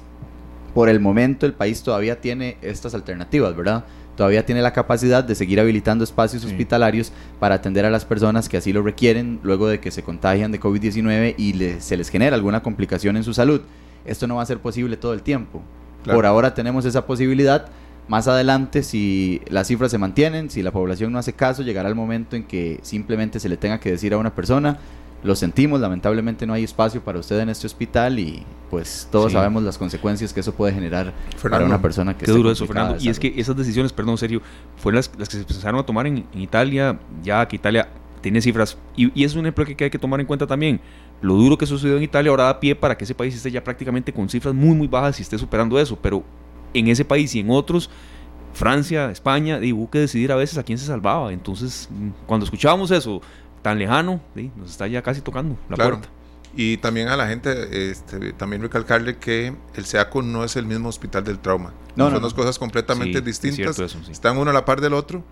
[0.74, 3.86] Por el momento el país todavía tiene estas alternativas, ¿verdad?
[4.16, 8.58] Todavía tiene la capacidad de seguir habilitando espacios hospitalarios para atender a las personas que
[8.58, 12.64] así lo requieren luego de que se contagian de COVID-19 y se les genera alguna
[12.64, 13.62] complicación en su salud.
[14.06, 15.62] Esto no va a ser posible todo el tiempo.
[16.06, 17.68] Por ahora tenemos esa posibilidad.
[18.08, 21.96] Más adelante, si las cifras se mantienen, si la población no hace caso, llegará el
[21.96, 24.78] momento en que simplemente se le tenga que decir a una persona,
[25.26, 29.64] lo sentimos, lamentablemente no hay espacio para usted en este hospital y pues todos sabemos
[29.64, 32.98] las consecuencias que eso puede generar para una persona que Qué duro eso, Fernando.
[33.00, 34.44] Y es que esas decisiones, perdón, serio,
[34.78, 37.90] fueron las, que se empezaron a tomar en, Italia, ya que Italia
[38.22, 40.80] tiene cifras, y, y, es un ejemplo que hay que tomar en cuenta también.
[41.22, 43.64] Lo duro que sucedió en Italia ahora da pie para que ese país esté ya
[43.64, 46.24] prácticamente con cifras muy, muy bajas y esté superando eso, pero
[46.72, 47.90] en ese país y en otros,
[48.54, 51.34] Francia, España, hubo que decidir a veces a quién se salvaba.
[51.34, 51.90] Entonces,
[52.28, 53.22] cuando escuchábamos eso,
[53.66, 54.22] tan lejano,
[54.56, 56.08] nos está ya casi tocando la puerta.
[56.56, 60.88] Y también a la gente, este, también recalcarle que el SEACO no es el mismo
[60.88, 61.74] hospital del trauma.
[61.96, 63.80] No, son dos cosas completamente distintas.
[64.08, 65.24] Están uno a la par del otro,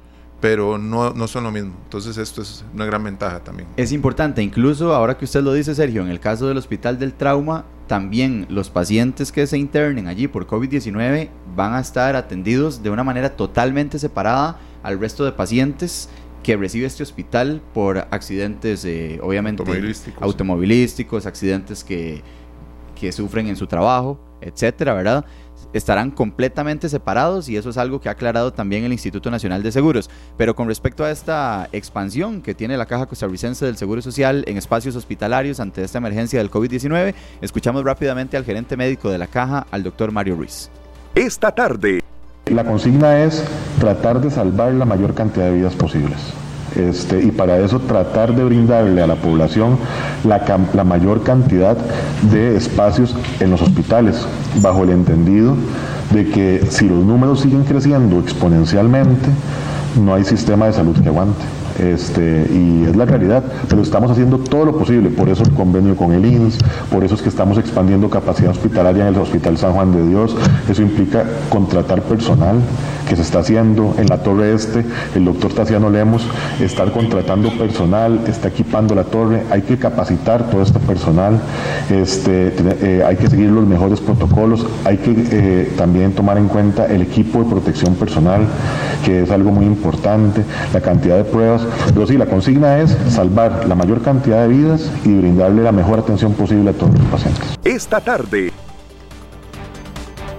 [0.42, 1.76] pero no, no son lo mismo.
[1.84, 3.70] Entonces esto es una gran ventaja también.
[3.78, 7.14] Es importante, incluso ahora que usted lo dice, Sergio, en el caso del hospital del
[7.14, 12.90] trauma, también los pacientes que se internen allí por COVID-19 van a estar atendidos de
[12.90, 16.10] una manera totalmente separada al resto de pacientes
[16.44, 19.64] que recibe este hospital por accidentes, eh, obviamente,
[20.20, 21.26] automovilísticos.
[21.26, 22.22] accidentes que,
[23.00, 25.26] que sufren en su trabajo, etcétera, ¿verdad?
[25.74, 29.72] estarán completamente separados y eso es algo que ha aclarado también el Instituto Nacional de
[29.72, 30.10] Seguros.
[30.38, 34.58] Pero con respecto a esta expansión que tiene la Caja Costarricense del Seguro Social en
[34.58, 39.66] espacios hospitalarios ante esta emergencia del COVID-19, escuchamos rápidamente al gerente médico de la Caja,
[39.72, 40.70] al doctor Mario Ruiz.
[41.16, 42.03] Esta tarde
[42.54, 43.44] la consigna es
[43.80, 46.18] tratar de salvar la mayor cantidad de vidas posibles.
[46.76, 49.78] Este, y para eso tratar de brindarle a la población
[50.24, 50.42] la,
[50.74, 51.78] la, mayor cantidad
[52.32, 54.26] de espacios en los hospitales,
[54.60, 55.56] bajo el entendido
[56.12, 59.30] de que si los números siguen creciendo exponencialmente,
[60.04, 61.44] no hay sistema de salud que aguante.
[61.80, 65.96] Este, y es la realidad, pero estamos haciendo todo lo posible, por eso el convenio
[65.96, 66.58] con el INS,
[66.92, 70.36] por eso es que estamos expandiendo capacidad hospitalaria en el Hospital San Juan de Dios,
[70.70, 72.58] eso implica contratar personal
[73.08, 76.26] que se está haciendo en la Torre Este, el doctor Taciano Lemos
[76.60, 81.40] estar contratando personal, está equipando la torre, hay que capacitar todo este personal,
[81.90, 86.86] este, eh, hay que seguir los mejores protocolos, hay que eh, también tomar en cuenta
[86.88, 88.42] el equipo de protección personal,
[89.06, 90.44] que es algo muy importante,
[90.74, 91.63] la cantidad de pruebas
[91.94, 96.00] pero sí, la consigna es salvar la mayor cantidad de vidas y brindarle la mejor
[96.00, 97.58] atención posible a todos los pacientes.
[97.64, 98.52] Esta tarde.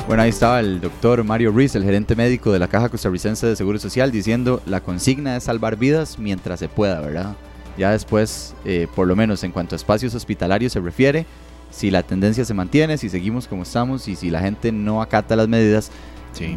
[0.07, 3.57] Bueno, ahí estaba el doctor Mario Ruiz, el gerente médico de la Caja Costarricense de
[3.57, 7.35] Seguro Social, diciendo la consigna es salvar vidas mientras se pueda, ¿verdad?
[7.79, 11.27] Ya después, eh, por lo menos en cuanto a espacios hospitalarios se refiere,
[11.71, 15.37] si la tendencia se mantiene, si seguimos como estamos y si la gente no acata
[15.37, 15.91] las medidas,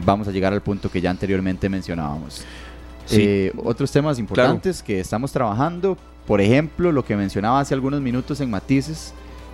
[0.05, 2.43] vamos a llegar al punto que ya anteriormente mencionábamos.
[3.11, 8.41] Eh, otros temas importantes que estamos trabajando, por ejemplo, lo que mencionaba hace algunos minutos
[8.41, 9.13] en Matices,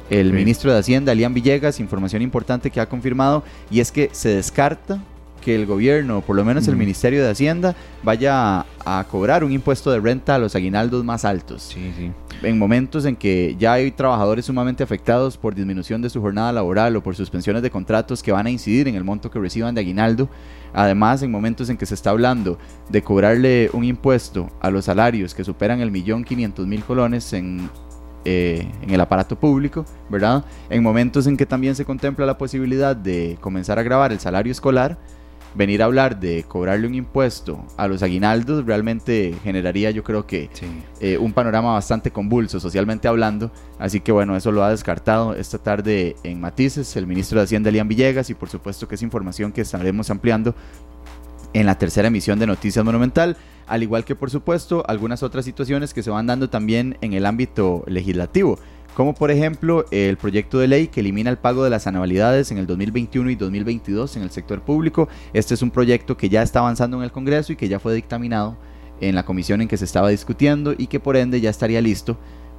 [0.09, 4.29] el ministro de Hacienda, Elian Villegas, información importante que ha confirmado, y es que se
[4.29, 5.01] descarta
[5.43, 9.91] que el gobierno, por lo menos el Ministerio de Hacienda, vaya a, cobrar un impuesto
[9.91, 11.63] de renta a los aguinaldos más altos.
[11.73, 12.11] Sí, sí.
[12.41, 16.95] En momentos en que ya hay trabajadores sumamente afectados por disminución de su jornada laboral
[16.95, 19.81] o por suspensiones de contratos que van a incidir en el monto que reciban de
[19.81, 20.29] aguinaldo.
[20.73, 22.57] Además, en momentos en que se está hablando
[22.89, 27.69] de cobrarle un impuesto a los salarios que superan el millón quinientos mil colones en
[28.25, 30.45] eh, en el aparato público, ¿verdad?
[30.69, 34.49] En momentos en que también se contempla la posibilidad de comenzar a grabar el salario
[34.49, 34.97] escolar,
[35.55, 40.49] venir a hablar de cobrarle un impuesto a los aguinaldos realmente generaría yo creo que
[40.99, 43.51] eh, un panorama bastante convulso socialmente hablando.
[43.79, 47.69] Así que bueno, eso lo ha descartado esta tarde en Matices el ministro de Hacienda,
[47.69, 50.55] Elian Villegas, y por supuesto que es información que estaremos ampliando
[51.53, 53.37] en la tercera emisión de Noticias Monumental,
[53.67, 57.25] al igual que por supuesto algunas otras situaciones que se van dando también en el
[57.25, 58.57] ámbito legislativo
[58.93, 62.57] como por ejemplo el proyecto de ley que elimina el pago de las anualidades en
[62.57, 65.07] el 2021 y 2022 en el sector público.
[65.33, 67.93] Este es un proyecto que ya está avanzando en el Congreso y que ya fue
[67.93, 68.57] dictaminado
[69.01, 72.17] en la comisión en que se estaba discutiendo y que por ende ya estaría listo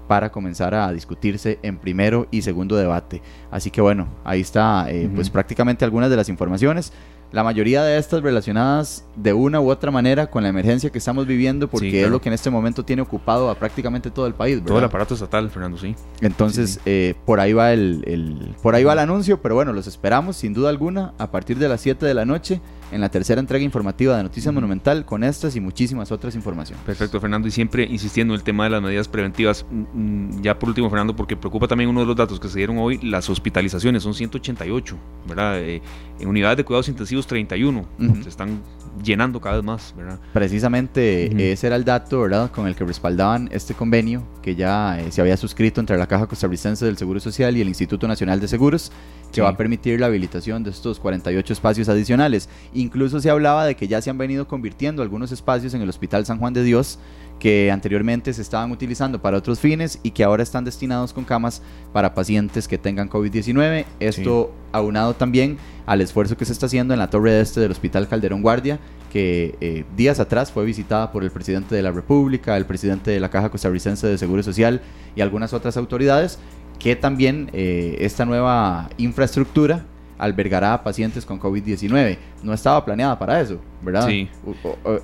[0.08, 3.22] para comenzar a discutirse en primero y segundo debate.
[3.50, 6.92] Así que bueno, ahí está eh, pues prácticamente algunas de las informaciones.
[7.34, 11.26] La mayoría de estas relacionadas de una u otra manera con la emergencia que estamos
[11.26, 14.62] viviendo, porque es lo que en este momento tiene ocupado a prácticamente todo el país.
[14.64, 15.96] Todo el aparato estatal, Fernando, sí.
[16.20, 19.88] Entonces, eh, por ahí va el, el, por ahí va el anuncio, pero bueno, los
[19.88, 22.60] esperamos sin duda alguna a partir de las 7 de la noche
[22.94, 26.84] en la tercera entrega informativa de Noticias Monumental con estas y muchísimas otras informaciones.
[26.84, 29.66] Perfecto, Fernando, y siempre insistiendo en el tema de las medidas preventivas.
[29.68, 32.56] Mm, mm, ya por último, Fernando, porque preocupa también uno de los datos que se
[32.56, 35.58] dieron hoy, las hospitalizaciones, son 188, ¿verdad?
[35.58, 35.82] Eh,
[36.20, 37.84] en unidades de cuidados intensivos 31,
[38.22, 38.62] se están
[39.02, 40.18] llenando cada vez más, ¿verdad?
[40.32, 45.10] Precisamente ese era el dato, ¿verdad?, con el que respaldaban este convenio que ya eh,
[45.10, 48.48] se había suscrito entre la Caja Costarricense del Seguro Social y el Instituto Nacional de
[48.48, 48.92] Seguros
[49.32, 52.48] que va a permitir la habilitación de estos 48 espacios adicionales.
[52.72, 56.24] Incluso se hablaba de que ya se han venido convirtiendo algunos espacios en el Hospital
[56.24, 57.00] San Juan de Dios
[57.38, 61.62] que anteriormente se estaban utilizando para otros fines y que ahora están destinados con camas
[61.92, 63.84] para pacientes que tengan COVID-19.
[64.00, 68.08] Esto aunado también al esfuerzo que se está haciendo en la torre este del Hospital
[68.08, 68.78] Calderón Guardia,
[69.12, 73.20] que eh, días atrás fue visitada por el presidente de la República, el presidente de
[73.20, 74.80] la Caja Costarricense de Seguro Social
[75.14, 76.38] y algunas otras autoridades,
[76.78, 79.84] que también eh, esta nueva infraestructura
[80.18, 82.18] albergará a pacientes con COVID-19.
[82.42, 84.06] No estaba planeada para eso, ¿verdad?
[84.06, 84.28] Sí.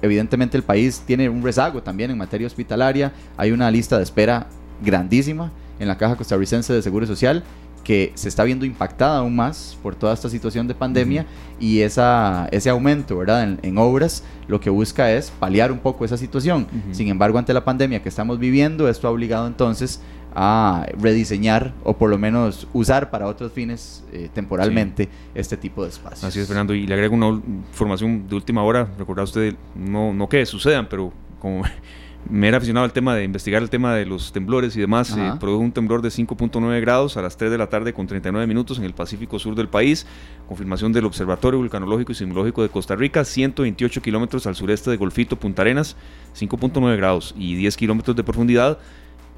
[0.02, 3.12] evidentemente el país tiene un rezago también en materia hospitalaria.
[3.36, 4.46] Hay una lista de espera
[4.82, 7.42] grandísima en la Caja Costarricense de Seguro Social
[7.84, 11.26] que se está viendo impactada aún más por toda esta situación de pandemia
[11.58, 13.58] y esa, ese aumento ¿verdad?
[13.62, 16.66] En, obras lo que busca es paliar un poco esa situación.
[16.92, 20.00] Sin embargo, ante la pandemia que estamos viviendo, esto ha obligado entonces
[20.34, 25.90] a rediseñar o por lo menos usar para otros fines eh, temporalmente este tipo de
[25.90, 26.24] espacios.
[26.24, 26.74] Así es, Fernando.
[26.74, 28.88] Y le agrego una información de última hora.
[28.98, 31.62] Recordad usted, no, no que sucedan, pero como
[32.28, 35.32] me era aficionado al tema de investigar el tema de los temblores y demás, eh,
[35.40, 38.78] produjo un temblor de 5.9 grados a las 3 de la tarde con 39 minutos
[38.78, 40.06] en el Pacífico Sur del país.
[40.46, 45.36] Confirmación del Observatorio Vulcanológico y Sismológico de Costa Rica, 128 kilómetros al sureste de Golfito,
[45.36, 45.96] Punta Arenas,
[46.38, 48.78] 5.9 grados y 10 kilómetros de profundidad.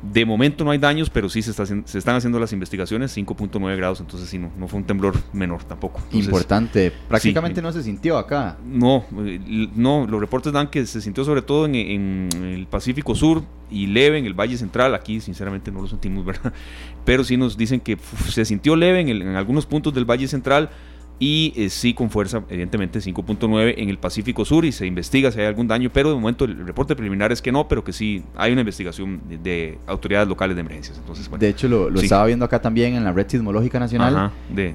[0.02, 4.00] De momento no hay daños, pero sí se, se están haciendo las investigaciones, 5.9 grados,
[4.00, 6.02] entonces sí, no, no fue un temblor menor tampoco.
[6.10, 8.58] Importante, prácticamente no se sintió acá.
[8.64, 13.44] No, eh, no, los reportes dan que se sintió sobre todo en, el Pacífico Sur
[13.70, 16.52] y leve en el Valle Central, aquí sinceramente no lo sentimos, ¿verdad?
[17.04, 17.96] Pero sí nos dicen que
[18.28, 20.70] se sintió leve en algunos puntos del Valle Central,
[21.22, 25.38] y eh, sí con fuerza, evidentemente 5.9 en el Pacífico Sur y se investiga si
[25.38, 28.24] hay algún daño, pero de momento el reporte preliminar es que no, pero que sí
[28.34, 30.98] hay una investigación de, autoridades locales de emergencias.
[30.98, 34.32] Entonces, de hecho, lo, estaba viendo acá también en la Red Sismológica Nacional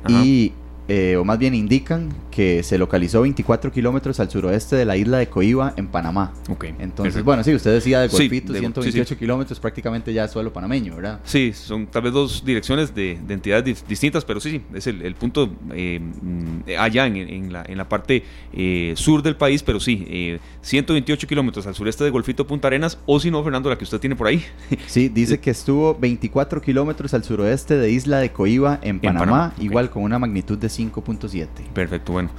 [0.07, 0.53] y
[0.87, 5.17] eh, o más bien indican que se localizó 24 kilómetros al suroeste de la isla
[5.17, 6.33] de Coiba, en Panamá.
[6.49, 11.19] Okay, Entonces, bueno, sí, usted decía de Golfito, 128 kilómetros, prácticamente ya suelo panameño, ¿verdad?
[11.23, 15.49] Sí, son tal vez dos direcciones de, entidades distintas, pero sí, sí, es el, punto
[15.73, 18.23] eh, mm, allá en, la, en la parte
[18.53, 23.19] eh, sur del país, pero sí, 128 kilómetros al sureste de Golfito, Punta Arenas, o
[23.19, 24.43] si no, Fernando, la que usted tiene por ahí.
[24.87, 29.89] Sí, dice que estuvo 24 kilómetros al suroeste de isla de Coiba, en Panamá, igual
[29.89, 31.47] con una magnitud de 5.7.
[31.73, 32.29] Perfecto, bueno.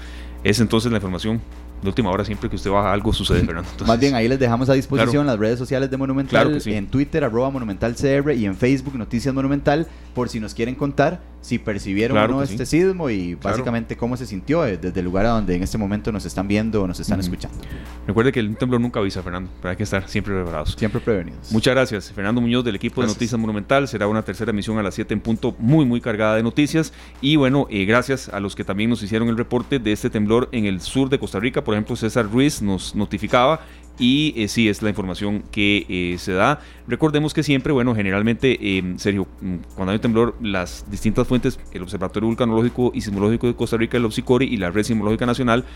[0.44, 1.40] Es entonces la información
[1.82, 3.68] de última hora siempre que usted baja algo sucede, Fernando.
[3.86, 7.50] Más bien ahí les dejamos a disposición las redes sociales de Monumental, en Twitter arroba
[7.50, 12.42] monumentalcr y en Facebook Noticias Monumental por si nos quieren contar si percibieron o no
[12.42, 15.78] este sismo y básicamente cómo se sintió eh, desde el lugar a donde en este
[15.78, 17.58] momento nos están viendo o nos están escuchando.
[18.06, 20.74] Recuerde que el temblor nunca avisa, Fernando, pero hay que estar siempre preparados.
[20.76, 21.52] Siempre prevenidos.
[21.52, 23.86] Muchas gracias, Fernando Muñoz del equipo de Noticias Monumental.
[23.88, 26.92] Será una tercera emisión a las 7 en punto, muy, muy cargada de noticias.
[27.20, 30.48] Y bueno, eh, gracias a los que también nos hicieron el reporte de este temblor
[30.52, 31.64] en el sur de Costa Rica.
[31.68, 33.60] Por ejemplo, César Ruiz nos notificaba
[33.98, 36.60] y eh, sí es la información que eh, se da.
[36.86, 41.60] Recordemos que siempre, bueno, generalmente, eh, Sergio, mm, cuando hay un temblor, las distintas fuentes,
[41.74, 45.66] el Observatorio Vulcanológico y Sismológico de Costa Rica, el OPSICORI y la Red Sismológica Nacional,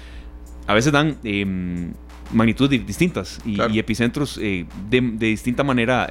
[0.66, 1.92] a veces dan em,
[2.32, 6.08] magnitudes distintas y, epicentros de, de, distinta manera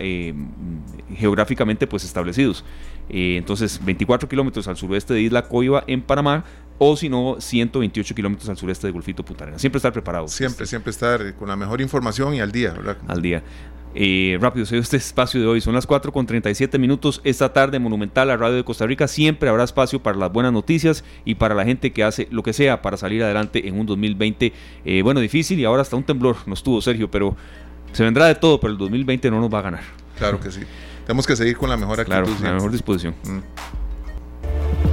[1.17, 2.63] geográficamente pues establecidos.
[3.09, 6.43] entonces, 24 kilómetros al suroeste de Isla Coiba en Panamá,
[6.83, 9.61] o si no, 128 kilómetros al sureste de Golfito Punta Arenas.
[9.61, 10.27] Siempre estar preparado.
[10.27, 12.97] Siempre, siempre estar con la mejor información y al día, ¿verdad?
[13.07, 13.43] Al día.
[13.93, 15.61] Eh, rápido, se este espacio de hoy.
[15.61, 17.21] Son las 4 con 37 minutos.
[17.23, 19.07] Esta tarde, Monumental, la radio de Costa Rica.
[19.07, 22.51] Siempre habrá espacio para las buenas noticias y para la gente que hace lo que
[22.51, 24.51] sea para salir adelante en un 2020,
[24.83, 27.37] eh, bueno, difícil y ahora hasta un temblor nos tuvo, Sergio, pero
[27.91, 29.83] se vendrá de todo, pero el 2020 no nos va a ganar.
[30.17, 30.61] Claro que sí.
[31.05, 32.23] Tenemos que seguir con la mejor actitud.
[32.23, 33.13] Claro, la mejor disposición.
[33.23, 33.80] Mm.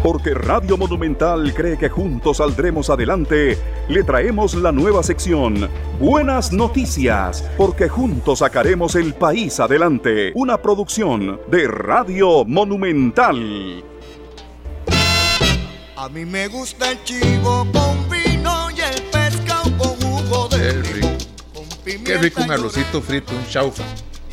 [0.02, 7.44] Porque Radio Monumental cree que juntos saldremos adelante, le traemos la nueva sección Buenas Noticias,
[7.56, 10.32] porque juntos sacaremos el país adelante.
[10.34, 13.82] Una producción de Radio Monumental.
[15.96, 19.08] A mí me gusta el chivo con vino y el
[22.08, 23.84] Qué rico un arrocito frito, un chaufa.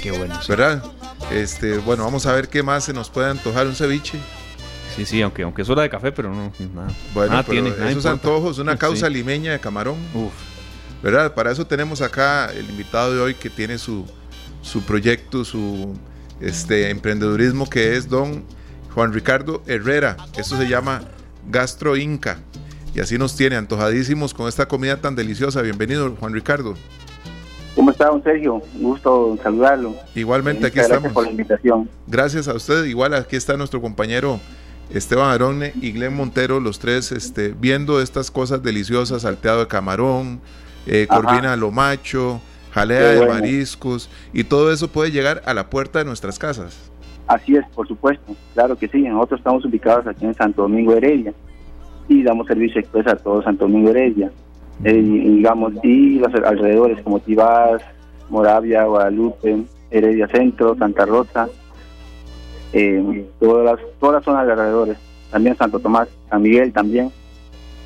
[0.01, 0.39] Qué bueno.
[0.47, 0.82] ¿Verdad?
[1.30, 4.17] Este, bueno, vamos a ver qué más se nos puede antojar un ceviche.
[4.96, 6.88] Sí, sí, aunque, aunque es hora de café, pero no, nada.
[7.14, 9.98] Bueno, tiene, esos antojos, una causa limeña de camarón.
[10.14, 10.32] Uf.
[11.04, 11.34] ¿Verdad?
[11.34, 14.06] Para eso tenemos acá el invitado de hoy que tiene su,
[14.62, 15.93] su proyecto, su
[16.39, 18.46] este, emprendedurismo, que es don
[18.93, 20.16] Juan Ricardo Herrera.
[20.38, 21.02] Eso se llama
[21.50, 22.39] Gastro Inca.
[22.96, 25.62] Y así nos tiene antojadísimos con esta comida tan deliciosa.
[25.62, 26.76] Bienvenido, Juan Ricardo.
[27.76, 28.62] ¿Cómo está, don Sergio?
[28.76, 29.93] Un gusto saludarlo.
[30.16, 31.04] Igualmente, aquí estamos.
[31.04, 31.89] Gracias por la invitación.
[32.08, 32.86] Gracias a usted.
[32.86, 34.39] Igual aquí está nuestro compañero
[34.90, 40.40] Esteban Arone y Glenn Montero, los tres este, viendo estas cosas deliciosas, salteado de camarón,
[40.86, 42.40] eh, corvina lo macho,
[42.72, 46.92] jalea de mariscos, y todo eso puede llegar a la puerta de nuestras casas.
[47.28, 49.02] Así es, por supuesto, claro que sí.
[49.02, 51.34] Nosotros estamos ubicados aquí en Santo Domingo Heredia
[52.08, 54.32] y damos servicio express a todo Santo Domingo Heredia.
[54.84, 57.82] Eh, digamos, y los alrededores como Tibás,
[58.30, 61.48] Moravia, Guadalupe, Heredia Centro, Santa Rosa,
[62.78, 64.97] eh, todas, las, todas las zonas de alrededores,
[65.32, 67.09] también Santo Tomás, San Miguel también,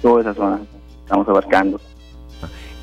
[0.01, 0.59] toda esa zona
[1.03, 1.79] estamos abarcando.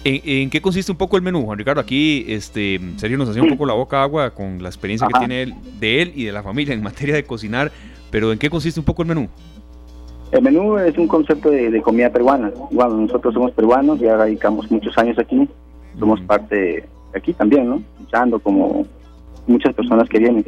[0.05, 1.81] ¿En, qué consiste un poco el menú, Juan Ricardo?
[1.81, 5.43] Aquí este, Sergio nos hacía un poco la boca agua con la experiencia que tiene
[5.43, 7.73] él, de él y de la familia en materia de cocinar,
[8.13, 9.29] pero ¿en qué consiste un poco el menú?
[10.31, 12.53] El menú es un concepto de, comida peruana.
[12.71, 15.49] Bueno, nosotros somos peruanos, ya radicamos muchos años aquí,
[15.99, 16.85] somos parte de
[17.19, 17.83] aquí también, ¿no?
[17.99, 18.87] Luchando como
[19.49, 20.45] muchas personas que vienen.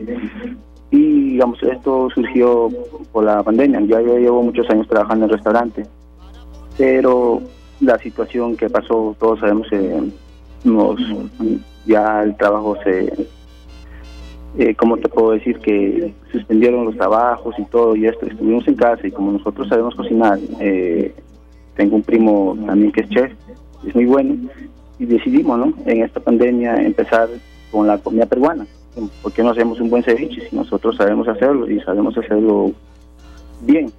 [0.90, 2.70] Y digamos, esto surgió
[3.12, 3.80] por la pandemia.
[3.80, 5.86] Ya yo llevo muchos años trabajando en restaurante,
[6.76, 7.42] pero
[7.80, 10.02] la situación que pasó, todos sabemos, que
[10.64, 11.00] nos,
[11.86, 13.12] ya el trabajo se,
[14.56, 15.58] eh, ¿cómo te puedo decir?
[15.58, 18.26] Que suspendieron los trabajos y todo y esto.
[18.26, 21.14] Estuvimos en casa y como nosotros sabemos cocinar, eh,
[21.76, 23.32] tengo un primo también que es chef,
[23.86, 24.36] es muy bueno,
[24.98, 25.72] y decidimos, ¿no?
[25.86, 27.28] En esta pandemia empezar
[27.70, 28.66] con la comida peruana.
[29.22, 32.72] ¿Por qué no hacemos un buen ceviche si nosotros sabemos hacerlo y sabemos hacerlo
[33.62, 33.92] bien?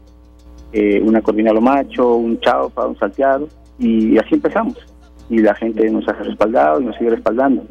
[0.71, 3.47] Eh, una corvina lo macho, un chaufa, un salteado,
[3.79, 4.77] y así empezamos.
[5.29, 7.63] Y la gente nos ha respaldado y nos sigue respaldando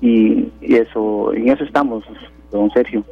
[0.00, 2.04] y, eso en eso estamos,
[2.50, 3.04] don Sergio.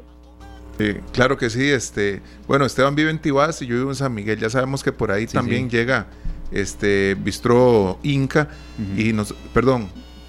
[1.12, 4.38] claro que sí, este, bueno, Esteban vive en Tibás y yo vivo en San Miguel,
[4.38, 6.06] ya sabemos que por ahí también llega
[6.50, 8.48] este Bistro Inca
[8.96, 9.88] y nos, perdón,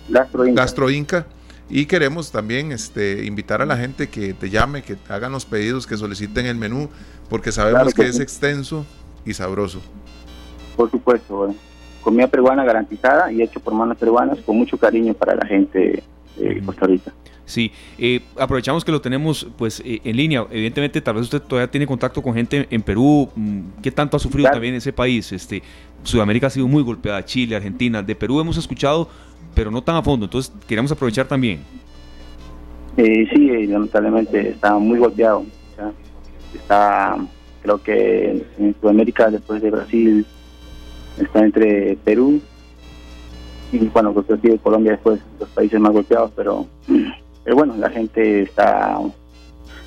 [0.10, 1.26] Gastro Inca.
[1.70, 5.86] Y queremos también este invitar a la gente que te llame, que hagan los pedidos,
[5.86, 6.90] que soliciten el menú,
[7.30, 8.86] porque sabemos que, es extenso
[9.26, 9.80] y sabroso.
[10.76, 11.54] Por supuesto,
[12.02, 16.04] comida peruana garantizada y hecho por manos peruanas con mucho cariño para la gente
[16.38, 17.14] eh, Costa Rica.
[17.46, 20.46] Sí, eh, aprovechamos que lo tenemos pues eh, en línea.
[20.52, 23.28] Evidentemente, tal vez usted todavía tiene contacto con gente en Perú.
[23.36, 25.32] Mm, ¿Qué tanto ha sufrido también ese país?
[25.32, 25.64] Este,
[26.04, 28.04] Sudamérica ha sido muy golpeada, Chile, Argentina.
[28.04, 29.10] De Perú hemos escuchado,
[29.60, 30.26] pero no tan a fondo.
[30.26, 31.60] Entonces, queríamos aprovechar también.
[32.96, 35.44] sí, lamentablemente está muy golpeado.
[36.54, 37.18] está,
[37.62, 40.26] creo que en Sudamérica, después de Brasil,
[41.18, 42.40] está entre Perú,
[43.74, 44.14] y bueno,
[44.64, 46.66] Colombia después los países más golpeados, pero,
[47.44, 48.98] pero bueno, la gente está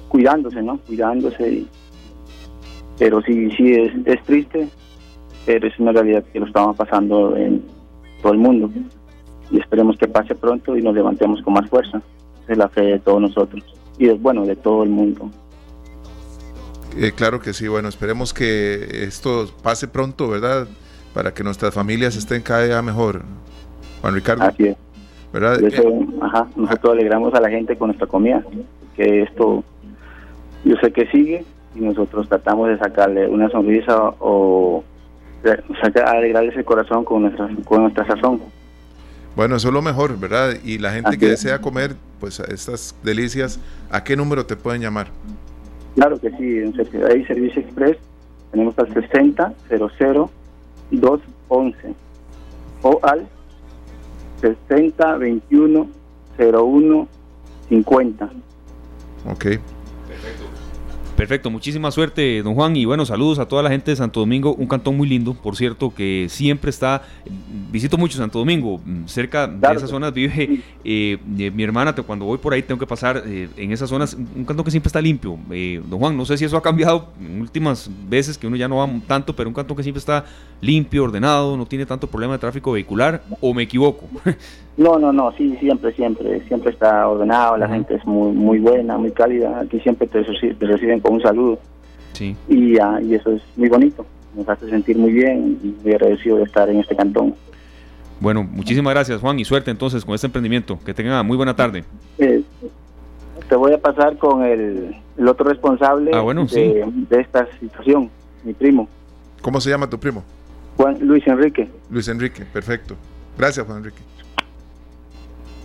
[0.08, 0.76] cuidándose, ¿no?
[0.80, 1.64] Cuidándose,
[2.98, 4.68] pero sí, sí es, es triste,
[5.46, 7.62] pero es una realidad que lo estamos pasando en
[8.20, 8.70] todo el mundo
[9.52, 12.02] y esperemos que pase pronto y nos levantemos con más fuerza.
[12.48, 13.62] es la fe de todos nosotros
[13.98, 15.30] y es bueno de todo el mundo.
[16.96, 20.66] Eh, claro que sí, bueno, esperemos que esto pase pronto, ¿verdad?
[21.14, 23.22] Para que nuestras familias estén cada día mejor.
[24.00, 24.42] Juan Ricardo.
[24.44, 24.76] Así es.
[25.32, 25.62] ¿Verdad?
[25.62, 25.82] Eso,
[26.20, 28.44] ajá, nosotros alegramos a la gente con nuestra comida,
[28.96, 29.64] que esto
[30.64, 31.44] yo sé que sigue
[31.74, 34.84] y nosotros tratamos de sacarle una sonrisa o
[35.80, 38.40] sacar, alegrarles el corazón con nuestra, con nuestra sazón.
[39.34, 40.56] Bueno, eso es lo mejor, ¿verdad?
[40.62, 43.58] Y la gente que desea comer pues estas delicias,
[43.90, 45.08] ¿a qué número te pueden llamar?
[45.94, 46.74] Claro que sí, en
[47.06, 47.96] hay Servicio Express,
[48.50, 50.30] tenemos al 60 00
[50.90, 51.94] 211
[52.82, 53.26] o al
[54.40, 55.88] 60 21
[56.38, 57.08] 01
[57.68, 58.24] 50.
[58.24, 59.44] Ok.
[59.44, 60.44] Perfecto,
[61.50, 62.76] muchísima suerte, don Juan.
[62.76, 65.56] Y bueno, saludos a toda la gente de Santo Domingo, un cantón muy lindo, por
[65.56, 67.02] cierto, que siempre está.
[67.70, 71.94] Visito mucho Santo Domingo, mm, cerca de esas zonas vive eh, mi hermana.
[71.94, 74.88] Cuando voy por ahí, tengo que pasar eh, en esas zonas, un cantón que siempre
[74.88, 75.38] está limpio.
[75.50, 78.68] Eh, don Juan, no sé si eso ha cambiado en últimas veces, que uno ya
[78.68, 80.24] no va tanto, pero un cantón que siempre está
[80.60, 84.08] limpio, ordenado, no tiene tanto problema de tráfico vehicular, o me equivoco.
[84.76, 88.96] No, no, no, sí, siempre, siempre, siempre está ordenado, la gente es muy muy buena,
[88.96, 91.58] muy cálida, aquí siempre te, reciben con un saludo.
[92.14, 92.36] Sí.
[92.48, 96.44] Y, y eso es muy bonito, nos hace sentir muy bien y muy agradecido de
[96.44, 97.34] estar en este cantón.
[98.20, 100.78] Bueno, muchísimas gracias Juan y suerte entonces con este emprendimiento.
[100.84, 101.84] Que tenga muy buena tarde.
[102.18, 102.42] Eh,
[103.48, 104.94] te voy a pasar con el,
[105.28, 108.08] otro responsable ah, de, de esta situación,
[108.44, 108.88] mi primo.
[109.42, 110.22] ¿Cómo se llama tu primo?
[110.76, 111.68] Juan Luis Enrique.
[111.90, 112.96] Luis Enrique, perfecto.
[113.36, 114.02] Gracias, Juan Enrique.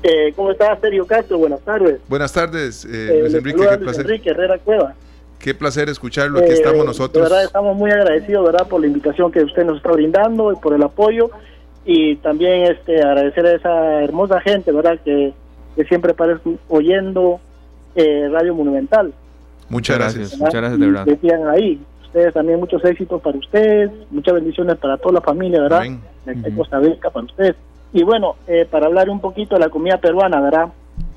[0.10, 1.38] Eh, ¿Cómo estás, Sergio Castro?
[1.38, 2.00] Buenas tardes.
[2.08, 3.60] Buenas tardes, eh, eh Luis Enrique.
[3.60, 4.06] Qué placer.
[4.06, 4.94] Enrique Herrera Cueva.
[5.38, 6.40] Qué placer escucharlo.
[6.40, 7.14] Aquí estamos eh, nosotros.
[7.26, 10.56] De verdad, estamos muy agradecidos, ¿verdad?, por la invitación que usted nos está brindando y
[10.56, 11.30] por el apoyo.
[11.84, 15.34] Y también este agradecer a esa hermosa gente, ¿verdad?, que,
[15.76, 17.42] que siempre parece oyendo
[18.32, 19.14] Radio Monumental.
[19.68, 20.38] Muchas gracias.
[20.38, 21.06] Muchas gracias, de verdad.
[21.06, 25.84] Decían ahí, ustedes también muchos éxitos para ustedes, muchas bendiciones para toda la familia, ¿verdad?
[26.24, 27.56] De Costa Rica, para ustedes.
[27.94, 30.70] Y bueno, eh, para hablar un poquito de la comida peruana, ¿verdad?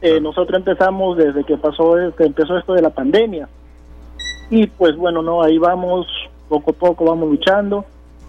[0.02, 3.48] Eh, nosotros empezamos desde que pasó, que empezó esto de la pandemia.
[4.50, 6.06] Y pues bueno, no, ahí vamos,
[6.48, 7.84] poco a poco vamos luchando.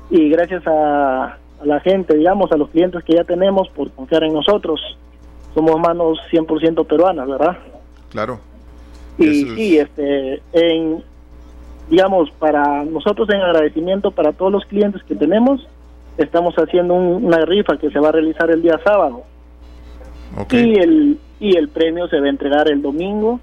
[0.09, 4.33] Y gracias a, la gente, digamos, a los clientes que ya tenemos por confiar en
[4.33, 4.79] nosotros.
[5.53, 7.57] Somos manos 100% peruanas, ¿verdad?
[8.09, 8.39] Claro.
[9.17, 11.03] Y sí, este, en,
[11.89, 15.67] digamos, para nosotros en agradecimiento para todos los clientes que tenemos,
[16.17, 19.23] estamos haciendo una rifa que se va a realizar el día sábado.
[20.51, 23.39] Y el y el premio se va a entregar el domingo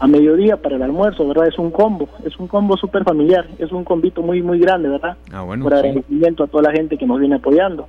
[0.00, 1.46] a mediodía para el almuerzo, ¿verdad?
[1.46, 5.16] Es un combo, es un combo súper familiar, es un combito muy, muy grande, ¿verdad?
[5.32, 7.86] Ah, bueno, Por agradecimiento a toda la gente que nos viene apoyando.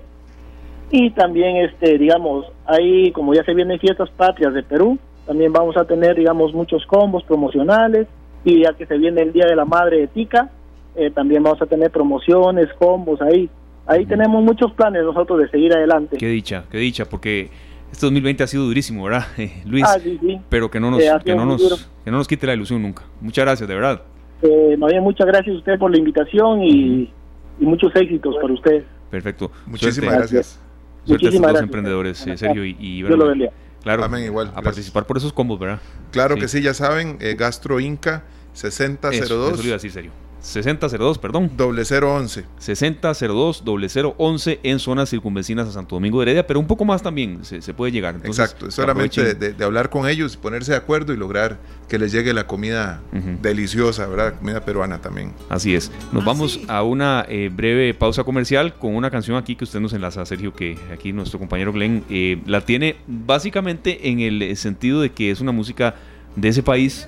[0.92, 5.76] Y también, este, digamos, ahí, como ya se vienen fiestas patrias de Perú, también vamos
[5.76, 8.08] a tener, digamos, muchos combos promocionales,
[8.46, 10.50] y ya que se viene el Día de la Madre de Tica,
[10.96, 13.50] eh, también vamos a tener promociones, combos ahí.
[13.88, 16.18] Ahí tenemos muchos planes nosotros de seguir adelante.
[16.18, 17.50] Qué dicha, qué dicha, porque
[17.92, 19.86] este 2020 ha sido durísimo, ¿verdad, eh, Luis?
[19.88, 20.40] Ah, sí, sí.
[20.50, 23.04] Pero que no, nos, eh, que, no nos, que no nos quite la ilusión nunca.
[23.22, 24.02] Muchas gracias, de verdad.
[24.42, 27.12] Eh, muchas gracias a usted por la invitación y,
[27.60, 28.84] muchos éxitos para usted.
[29.10, 29.52] Perfecto.
[29.66, 30.60] Muchísimas gracias.
[31.06, 33.34] Suerte a estos dos emprendedores, Sergio y, y lo
[33.82, 35.80] Claro, igual, a participar por esos combos, ¿verdad?
[36.12, 39.14] Claro que sí, ya saben, Gastro Inca 6002.
[39.14, 40.12] Eso, eso lo iba a decir, serio.
[40.40, 41.52] 6002, perdón.
[41.58, 42.46] Doble 011.
[42.58, 47.02] 6002, doble 011 en zonas circunvecinas a Santo Domingo de Heredia, pero un poco más
[47.02, 48.16] también se, puede llegar.
[48.24, 51.58] Exacto, solamente de, hablar con ellos, ponerse de acuerdo y lograr
[51.88, 53.02] que les llegue la comida
[53.42, 54.36] deliciosa, ¿verdad?
[54.38, 55.34] Comida peruana también.
[55.50, 55.92] Así es.
[56.12, 59.94] Nos vamos a una eh, breve pausa comercial con una canción aquí que usted nos
[59.94, 65.12] enlaza, Sergio, que aquí nuestro compañero Glenn eh, la tiene básicamente en el sentido de
[65.12, 65.96] que es una música
[66.36, 67.08] de ese país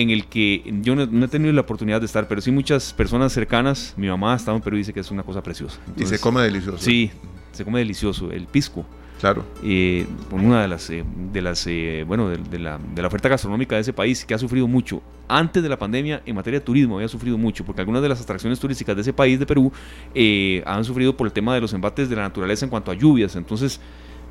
[0.00, 3.32] en el que yo no, he tenido la oportunidad de estar, pero sí muchas personas
[3.32, 5.78] cercanas, mi mamá ha estado en Perú y dice que es una cosa preciosa.
[5.96, 6.78] y se come delicioso.
[6.78, 7.10] Sí,
[7.52, 8.30] se come delicioso.
[8.30, 8.86] El pisco.
[9.20, 9.44] Claro.
[9.62, 13.74] Eh, una de las, eh, de las eh, bueno, de, la, de, la, oferta gastronómica
[13.74, 15.02] de ese país que ha sufrido mucho.
[15.28, 18.20] Antes de la pandemia, en materia de turismo, había sufrido mucho, porque algunas de las
[18.22, 19.70] atracciones turísticas de ese país, de Perú,
[20.14, 22.94] eh, han sufrido por el tema de los embates de la naturaleza en cuanto a
[22.94, 23.36] lluvias.
[23.36, 23.78] Entonces,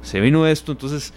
[0.01, 0.71] se vino esto.
[0.71, 1.13] Entonces,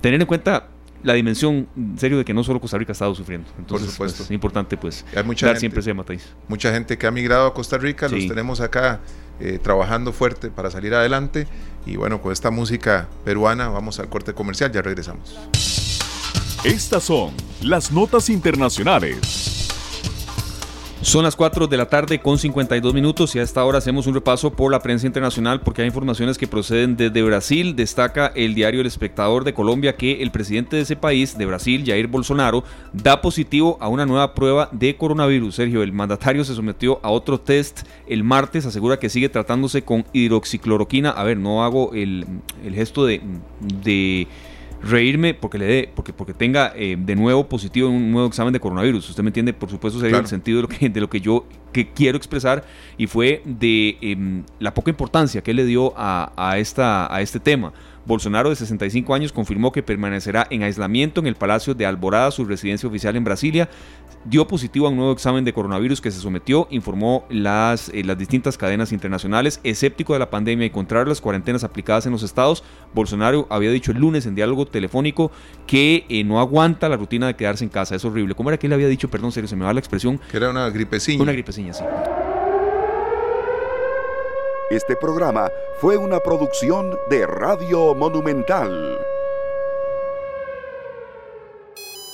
[0.00, 0.68] tener en cuenta
[1.04, 3.46] la dimensión, en serio, de que no solo Costa Rica ha estado sufriendo.
[3.58, 4.22] Entonces, Por supuesto.
[4.24, 6.24] es importante, pues, Hay mucha dar siempre ese matiz.
[6.48, 9.00] Mucha gente que ha migrado a Costa Rica, los tenemos acá
[9.38, 11.46] eh, trabajando fuerte para salir adelante.
[11.86, 15.38] Y bueno, con esta música peruana vamos al corte comercial, ya regresamos.
[16.64, 19.63] Estas son las notas internacionales.
[21.04, 24.14] Son las 4 de la tarde con 52 minutos y a esta hora hacemos un
[24.14, 27.76] repaso por la prensa internacional porque hay informaciones que proceden desde Brasil.
[27.76, 31.84] Destaca el diario El Espectador de Colombia que el presidente de ese país, de Brasil,
[31.86, 35.56] Jair Bolsonaro, da positivo a una nueva prueba de coronavirus.
[35.56, 40.06] Sergio, el mandatario se sometió a otro test el martes, asegura que sigue tratándose con
[40.14, 41.10] hidroxicloroquina.
[41.10, 42.26] A ver, no hago el,
[42.64, 43.20] el gesto de...
[43.60, 44.26] de
[44.84, 48.52] reírme porque le dé, porque, porque tenga eh, de nuevo positivo en un nuevo examen
[48.52, 49.08] de coronavirus.
[49.10, 51.46] Usted me entiende, por supuesto, sería el sentido de lo que, de lo que yo
[51.72, 52.64] que quiero expresar
[52.96, 57.40] y fue de em, la poca importancia que le dio a, a, esta, a este
[57.40, 57.72] tema.
[58.06, 62.44] Bolsonaro, de 65 años, confirmó que permanecerá en aislamiento en el Palacio de Alborada, su
[62.44, 63.68] residencia oficial en Brasilia.
[64.24, 68.16] Dio positivo a un nuevo examen de coronavirus que se sometió, informó las, eh, las
[68.16, 69.60] distintas cadenas internacionales.
[69.64, 72.64] Escéptico de la pandemia y contrario a las cuarentenas aplicadas en los estados,
[72.94, 75.30] Bolsonaro había dicho el lunes en diálogo telefónico
[75.66, 77.94] que eh, no aguanta la rutina de quedarse en casa.
[77.94, 78.34] Es horrible.
[78.34, 79.10] ¿Cómo era que él había dicho?
[79.10, 80.18] Perdón, serio, se me va la expresión.
[80.30, 81.22] Que era una gripecina.
[81.22, 81.84] Una gripecina, sí.
[84.70, 85.50] Este programa
[85.80, 88.98] fue una producción de Radio Monumental.